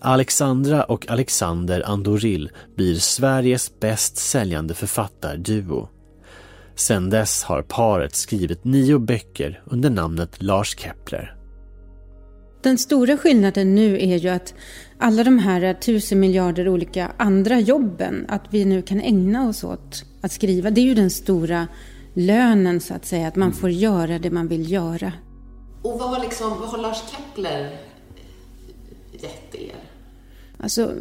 Alexandra 0.00 0.84
och 0.84 1.10
Alexander 1.10 1.82
Andoril 1.86 2.50
blir 2.76 2.94
Sveriges 2.94 3.80
bäst 3.80 4.16
säljande 4.16 4.74
författarduo. 4.74 5.88
Sedan 6.74 7.10
dess 7.10 7.42
har 7.42 7.62
paret 7.62 8.14
skrivit 8.14 8.64
nio 8.64 8.98
böcker 8.98 9.62
under 9.66 9.90
namnet 9.90 10.42
Lars 10.42 10.76
Kepler. 10.78 11.36
Den 12.62 12.78
stora 12.78 13.16
skillnaden 13.16 13.74
nu 13.74 13.98
är 13.98 14.16
ju 14.16 14.28
att 14.28 14.54
alla 14.98 15.24
de 15.24 15.38
här 15.38 15.74
tusen 15.74 16.20
miljarder 16.20 16.68
olika 16.68 17.12
andra 17.16 17.60
jobben, 17.60 18.26
att 18.28 18.44
vi 18.50 18.64
nu 18.64 18.82
kan 18.82 19.00
ägna 19.00 19.48
oss 19.48 19.64
åt 19.64 20.04
att 20.20 20.32
skriva, 20.32 20.70
det 20.70 20.80
är 20.80 20.84
ju 20.84 20.94
den 20.94 21.10
stora 21.10 21.66
lönen 22.16 22.80
så 22.80 22.94
att 22.94 23.06
säga, 23.06 23.28
att 23.28 23.36
man 23.36 23.52
får 23.52 23.70
göra 23.70 24.18
det 24.18 24.30
man 24.30 24.48
vill 24.48 24.72
göra. 24.72 25.12
Och 25.82 25.98
vad 25.98 26.10
har, 26.10 26.20
liksom, 26.20 26.50
vad 26.60 26.68
har 26.68 26.78
Lars 26.78 27.02
Kepler 27.10 27.78
gett 29.12 29.54
er? 29.54 29.76
Alltså, 30.58 30.92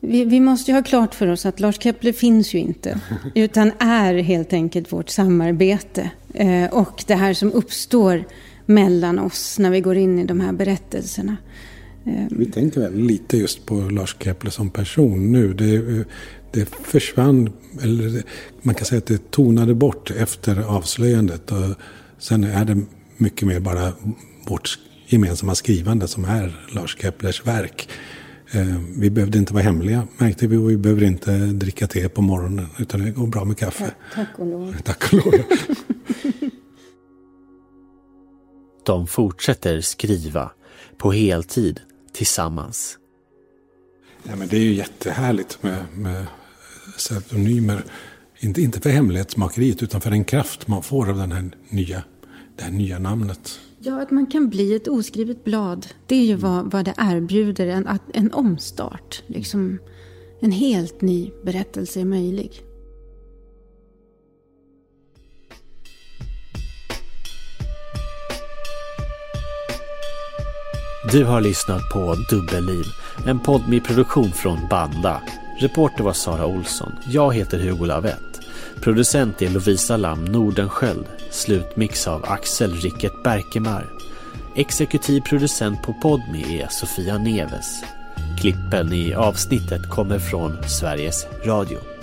vi, 0.00 0.24
vi, 0.24 0.40
måste 0.40 0.70
ju 0.70 0.74
ha 0.74 0.82
klart 0.82 1.14
för 1.14 1.26
oss 1.26 1.46
att 1.46 1.60
Lars 1.60 1.82
Kepler 1.82 2.12
finns 2.12 2.54
ju 2.54 2.58
inte, 2.58 3.00
utan 3.34 3.72
är 3.78 4.14
helt 4.14 4.52
enkelt 4.52 4.92
vårt 4.92 5.08
samarbete. 5.08 6.10
Eh, 6.34 6.64
och 6.72 7.04
det 7.06 7.14
här 7.14 7.34
som 7.34 7.52
uppstår 7.52 8.24
mellan 8.66 9.18
oss 9.18 9.58
när 9.58 9.70
vi 9.70 9.80
går 9.80 9.96
in 9.96 10.18
i 10.18 10.24
de 10.24 10.40
här 10.40 10.52
berättelserna. 10.52 11.36
Eh, 12.04 12.26
vi 12.30 12.46
tänker 12.46 12.80
väl 12.80 12.94
lite 12.94 13.36
just 13.36 13.66
på 13.66 13.74
Lars 13.74 14.16
Kepler 14.18 14.50
som 14.50 14.70
person 14.70 15.32
nu. 15.32 15.54
Det, 15.54 16.04
det 16.50 16.68
försvann, 16.82 17.52
eller 17.82 18.22
man 18.62 18.74
kan 18.74 18.84
säga 18.84 18.98
att 18.98 19.06
det 19.06 19.30
tonade 19.30 19.74
bort 19.74 20.10
efter 20.10 20.58
avslöjandet. 20.60 21.52
Och 21.52 21.74
sen 22.18 22.44
är 22.44 22.64
det 22.64 22.82
mycket 23.16 23.48
mer 23.48 23.60
bara 23.60 23.92
vårt 24.46 24.78
gemensamma 25.06 25.54
skrivande 25.54 26.08
som 26.08 26.24
är 26.24 26.66
Lars 26.74 26.96
Keplers 26.98 27.46
verk. 27.46 27.88
Eh, 28.50 28.80
vi 28.98 29.10
behövde 29.10 29.38
inte 29.38 29.54
vara 29.54 29.64
hemliga 29.64 30.08
märkte 30.18 30.46
vi 30.46 30.56
och 30.56 30.70
vi 30.70 30.76
behöver 30.76 31.02
inte 31.02 31.36
dricka 31.36 31.86
te 31.86 32.08
på 32.08 32.22
morgonen 32.22 32.66
utan 32.78 33.04
det 33.04 33.10
går 33.10 33.26
bra 33.26 33.44
med 33.44 33.58
kaffe. 33.58 33.94
Tack 34.14 34.28
och 34.38 34.46
lov. 34.46 34.76
Tack 34.84 35.12
och 35.12 35.12
lov. 35.12 35.34
De 38.86 39.06
fortsätter 39.06 39.80
skriva 39.80 40.50
på 40.98 41.12
heltid 41.12 41.80
tillsammans. 42.12 42.98
Ja, 44.28 44.36
men 44.36 44.48
det 44.48 44.56
är 44.56 44.60
ju 44.60 44.74
jättehärligt 44.74 45.62
med, 45.62 45.84
med 45.94 46.26
pseudonymer. 46.96 47.84
Inte, 48.38 48.62
inte 48.62 48.80
för 48.80 48.90
hemlighetsmakeriet 48.90 49.82
utan 49.82 50.00
för 50.00 50.10
den 50.10 50.24
kraft 50.24 50.68
man 50.68 50.82
får 50.82 51.10
av 51.10 51.16
den 51.16 51.32
här 51.32 51.50
nya, 51.68 52.02
det 52.56 52.62
här 52.62 52.70
nya 52.70 52.98
namnet. 52.98 53.60
Ja, 53.78 54.02
att 54.02 54.10
man 54.10 54.26
kan 54.26 54.48
bli 54.48 54.74
ett 54.74 54.88
oskrivet 54.88 55.44
blad. 55.44 55.86
Det 56.06 56.16
är 56.16 56.24
ju 56.24 56.34
vad, 56.34 56.72
vad 56.72 56.84
det 56.84 56.94
erbjuder, 56.96 57.66
en, 57.66 57.88
en 58.12 58.32
omstart. 58.32 59.22
Liksom 59.26 59.78
en 60.40 60.52
helt 60.52 61.00
ny 61.00 61.30
berättelse 61.44 62.00
är 62.00 62.04
möjlig. 62.04 62.65
Du 71.12 71.24
har 71.24 71.40
lyssnat 71.40 71.88
på 71.88 72.14
Dubbelliv, 72.14 72.84
en 73.26 73.40
podd 73.40 73.68
med 73.68 73.84
produktion 73.84 74.32
från 74.32 74.68
Banda. 74.70 75.22
Reporter 75.58 76.04
var 76.04 76.12
Sara 76.12 76.46
Olsson. 76.46 76.92
Jag 77.08 77.34
heter 77.34 77.58
Hugo 77.58 77.84
Lavett. 77.84 78.40
Producent 78.80 79.42
är 79.42 79.50
Lovisa 79.50 79.96
Lam 79.96 80.24
Nordenskjöld. 80.24 81.06
Slutmix 81.30 82.08
av 82.08 82.24
Axel 82.24 82.74
Rickert 82.74 83.22
Berkemar. 83.24 83.86
Exekutiv 84.56 85.20
producent 85.20 85.82
på 85.82 85.92
Podmi 85.92 86.60
är 86.60 86.68
Sofia 86.68 87.18
Neves. 87.18 87.82
Klippen 88.40 88.92
i 88.92 89.14
avsnittet 89.14 89.90
kommer 89.90 90.18
från 90.18 90.56
Sveriges 90.68 91.26
Radio. 91.44 91.95